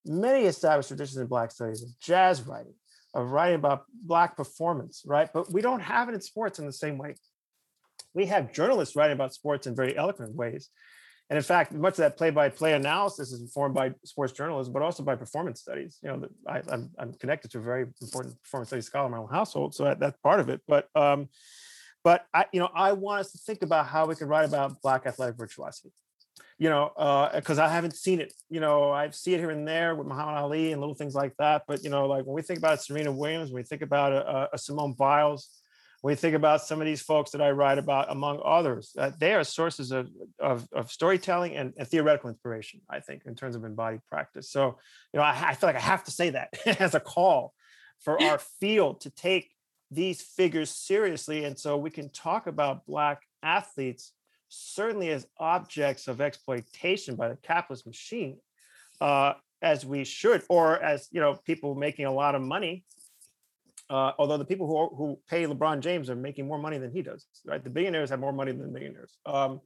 many 0.04 0.44
established 0.44 0.88
traditions 0.88 1.18
in 1.18 1.26
Black 1.26 1.50
studies 1.50 1.82
of 1.82 1.88
jazz 2.00 2.42
writing, 2.42 2.74
of 3.14 3.30
writing 3.30 3.56
about 3.56 3.84
Black 4.04 4.36
performance, 4.36 5.02
right? 5.06 5.28
But 5.32 5.52
we 5.52 5.62
don't 5.62 5.80
have 5.80 6.08
it 6.08 6.14
in 6.14 6.20
sports 6.20 6.58
in 6.58 6.66
the 6.66 6.72
same 6.72 6.98
way. 6.98 7.14
We 8.14 8.26
have 8.26 8.52
journalists 8.52 8.96
writing 8.96 9.14
about 9.14 9.34
sports 9.34 9.66
in 9.66 9.74
very 9.74 9.96
eloquent 9.96 10.34
ways. 10.34 10.68
And 11.30 11.36
in 11.38 11.42
fact, 11.42 11.72
much 11.72 11.94
of 11.94 11.98
that 11.98 12.18
play-by-play 12.18 12.74
analysis 12.74 13.32
is 13.32 13.40
informed 13.40 13.74
by 13.74 13.94
sports 14.04 14.34
journalism, 14.34 14.72
but 14.72 14.82
also 14.82 15.02
by 15.02 15.16
performance 15.16 15.60
studies. 15.60 15.98
You 16.02 16.10
know, 16.10 16.28
I, 16.46 16.58
am 16.70 16.90
I'm 16.98 17.14
connected 17.14 17.50
to 17.52 17.58
a 17.58 17.62
very 17.62 17.86
important 18.02 18.42
performance 18.42 18.68
studies 18.68 18.86
scholar 18.86 19.06
in 19.06 19.12
my 19.12 19.18
own 19.18 19.30
household, 19.30 19.74
so 19.74 19.84
that, 19.84 19.98
that's 19.98 20.18
part 20.18 20.40
of 20.40 20.50
it. 20.50 20.60
But 20.68 20.88
um, 20.94 21.28
but 22.04 22.26
I, 22.34 22.46
you 22.52 22.60
know, 22.60 22.68
I 22.74 22.92
want 22.92 23.20
us 23.20 23.32
to 23.32 23.38
think 23.38 23.62
about 23.62 23.86
how 23.86 24.06
we 24.06 24.16
can 24.16 24.28
write 24.28 24.44
about 24.44 24.82
Black 24.82 25.06
athletic 25.06 25.36
virtuosity 25.36 25.92
you 26.62 26.68
know, 26.68 26.92
because 27.35 27.59
uh, 27.59 27.64
I 27.64 27.68
haven't 27.68 27.96
seen 27.96 28.20
it. 28.20 28.33
You 28.48 28.61
know, 28.61 28.92
I 28.92 29.11
see 29.11 29.35
it 29.35 29.40
here 29.40 29.51
and 29.51 29.66
there 29.66 29.96
with 29.96 30.07
Muhammad 30.07 30.37
Ali 30.37 30.70
and 30.70 30.81
little 30.81 30.94
things 30.94 31.12
like 31.12 31.35
that. 31.38 31.64
But 31.66 31.83
you 31.83 31.90
know, 31.90 32.07
like 32.07 32.25
when 32.25 32.37
we 32.37 32.42
think 32.42 32.61
about 32.61 32.81
Serena 32.81 33.11
Williams, 33.11 33.51
when 33.51 33.62
we 33.62 33.66
think 33.66 33.83
about 33.83 34.12
a, 34.12 34.48
a 34.53 34.59
Simone 34.59 34.92
Biles, 34.92 35.48
when 36.03 36.12
we 36.12 36.14
think 36.14 36.37
about 36.37 36.62
some 36.62 36.81
of 36.81 36.87
these 36.87 37.03
folks 37.03 37.33
that 37.33 37.42
I 37.42 37.51
write 37.51 37.79
about, 37.79 38.12
among 38.12 38.40
others, 38.44 38.94
uh, 38.96 39.11
they 39.18 39.35
are 39.35 39.42
sources 39.42 39.90
of, 39.90 40.09
of, 40.38 40.68
of 40.72 40.92
storytelling 40.92 41.57
and, 41.57 41.72
and, 41.77 41.88
theoretical 41.88 42.31
inspiration, 42.31 42.81
I 42.88 43.01
think, 43.01 43.22
in 43.27 43.35
terms 43.35 43.57
of 43.57 43.64
embodied 43.64 44.03
practice. 44.09 44.48
So, 44.48 44.79
you 45.12 45.18
know, 45.18 45.25
I, 45.25 45.48
I 45.48 45.55
feel 45.57 45.68
like 45.68 45.75
I 45.75 45.81
have 45.81 46.05
to 46.05 46.12
say 46.12 46.31
that 46.31 46.51
as 46.81 46.94
a 46.94 47.01
call 47.01 47.55
for 47.98 48.22
our 48.22 48.38
field 48.61 49.01
to 49.01 49.11
take 49.11 49.51
these 49.90 50.22
figures 50.22 50.70
seriously. 50.70 51.42
And 51.42 51.59
so 51.59 51.77
we 51.77 51.90
can 51.90 52.09
talk 52.09 52.46
about 52.46 52.87
Black 52.87 53.22
athletes 53.42 54.12
certainly 54.52 55.10
as 55.10 55.26
objects 55.38 56.08
of 56.08 56.20
exploitation 56.20 57.16
by 57.16 57.28
the 57.28 57.36
capitalist 57.36 57.86
machine, 57.86 58.38
uh, 59.00 59.32
as 59.62 59.86
we 59.86 60.04
should, 60.04 60.42
or 60.48 60.82
as 60.82 61.08
you 61.10 61.20
know, 61.20 61.34
people 61.46 61.74
making 61.74 62.06
a 62.06 62.12
lot 62.12 62.34
of 62.34 62.42
money. 62.42 62.84
Uh, 63.88 64.12
although 64.18 64.36
the 64.36 64.44
people 64.44 64.66
who 64.66 64.96
who 64.96 65.18
pay 65.28 65.44
LeBron 65.44 65.80
James 65.80 66.08
are 66.08 66.16
making 66.16 66.46
more 66.46 66.58
money 66.58 66.78
than 66.78 66.90
he 66.90 67.02
does, 67.02 67.26
right? 67.44 67.62
The 67.62 67.70
billionaires 67.70 68.10
have 68.10 68.20
more 68.20 68.32
money 68.32 68.52
than 68.52 68.66
the 68.66 68.72
millionaires. 68.72 69.16
Um, 69.26 69.60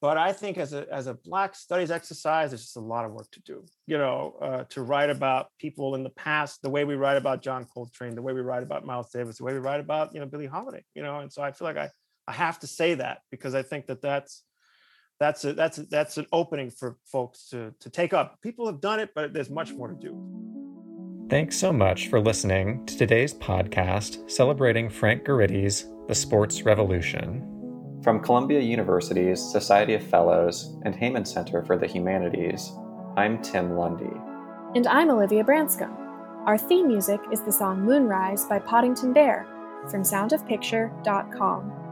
but 0.00 0.16
I 0.16 0.32
think 0.32 0.58
as 0.58 0.72
a 0.72 0.86
as 0.92 1.06
a 1.06 1.14
Black 1.14 1.54
studies 1.54 1.90
exercise, 1.90 2.50
there's 2.50 2.62
just 2.62 2.76
a 2.76 2.80
lot 2.80 3.04
of 3.04 3.12
work 3.12 3.30
to 3.32 3.40
do. 3.40 3.64
You 3.86 3.98
know, 3.98 4.36
uh, 4.40 4.64
to 4.70 4.82
write 4.82 5.10
about 5.10 5.48
people 5.58 5.94
in 5.96 6.02
the 6.02 6.10
past, 6.10 6.62
the 6.62 6.70
way 6.70 6.84
we 6.84 6.94
write 6.94 7.16
about 7.16 7.42
John 7.42 7.64
Coltrane, 7.64 8.14
the 8.14 8.22
way 8.22 8.32
we 8.32 8.40
write 8.40 8.62
about 8.62 8.86
Miles 8.86 9.10
Davis, 9.10 9.38
the 9.38 9.44
way 9.44 9.52
we 9.52 9.58
write 9.58 9.80
about 9.80 10.14
you 10.14 10.20
know 10.20 10.26
Billie 10.26 10.46
Holiday. 10.46 10.84
You 10.94 11.02
know, 11.02 11.20
and 11.20 11.32
so 11.32 11.42
I 11.42 11.52
feel 11.52 11.66
like 11.66 11.76
I 11.76 11.90
I 12.28 12.32
have 12.32 12.58
to 12.60 12.66
say 12.66 12.94
that 12.94 13.22
because 13.30 13.54
I 13.54 13.62
think 13.62 13.86
that 13.86 14.02
that's 14.02 14.42
that's 15.18 15.44
a, 15.46 15.54
that's 15.54 15.78
a, 15.78 15.82
that's 15.84 16.18
an 16.18 16.26
opening 16.30 16.70
for 16.70 16.98
folks 17.06 17.48
to 17.50 17.72
to 17.80 17.88
take 17.88 18.12
up. 18.12 18.40
People 18.42 18.66
have 18.66 18.82
done 18.82 19.00
it, 19.00 19.10
but 19.14 19.32
there's 19.32 19.48
much 19.48 19.72
more 19.72 19.88
to 19.88 19.94
do. 19.94 21.26
Thanks 21.30 21.56
so 21.56 21.72
much 21.72 22.08
for 22.08 22.20
listening 22.20 22.84
to 22.84 22.98
today's 22.98 23.32
podcast 23.32 24.30
celebrating 24.30 24.90
Frank 24.90 25.24
Guridy's 25.24 25.86
The 26.06 26.14
Sports 26.14 26.62
Revolution. 26.62 28.00
From 28.02 28.22
Columbia 28.22 28.60
University's 28.60 29.40
Society 29.40 29.94
of 29.94 30.02
Fellows 30.02 30.76
and 30.84 30.94
Heyman 30.94 31.26
Center 31.26 31.64
for 31.64 31.78
the 31.78 31.86
Humanities, 31.86 32.70
I'm 33.16 33.42
Tim 33.42 33.74
Lundy. 33.74 34.12
And 34.74 34.86
I'm 34.86 35.10
Olivia 35.10 35.44
Branscombe. 35.44 35.96
Our 36.46 36.58
theme 36.58 36.88
music 36.88 37.20
is 37.32 37.40
the 37.42 37.52
song 37.52 37.82
Moonrise 37.82 38.44
by 38.46 38.58
Poddington 38.58 39.14
Bear 39.14 39.46
from 39.90 40.02
soundofpicture.com. 40.02 41.87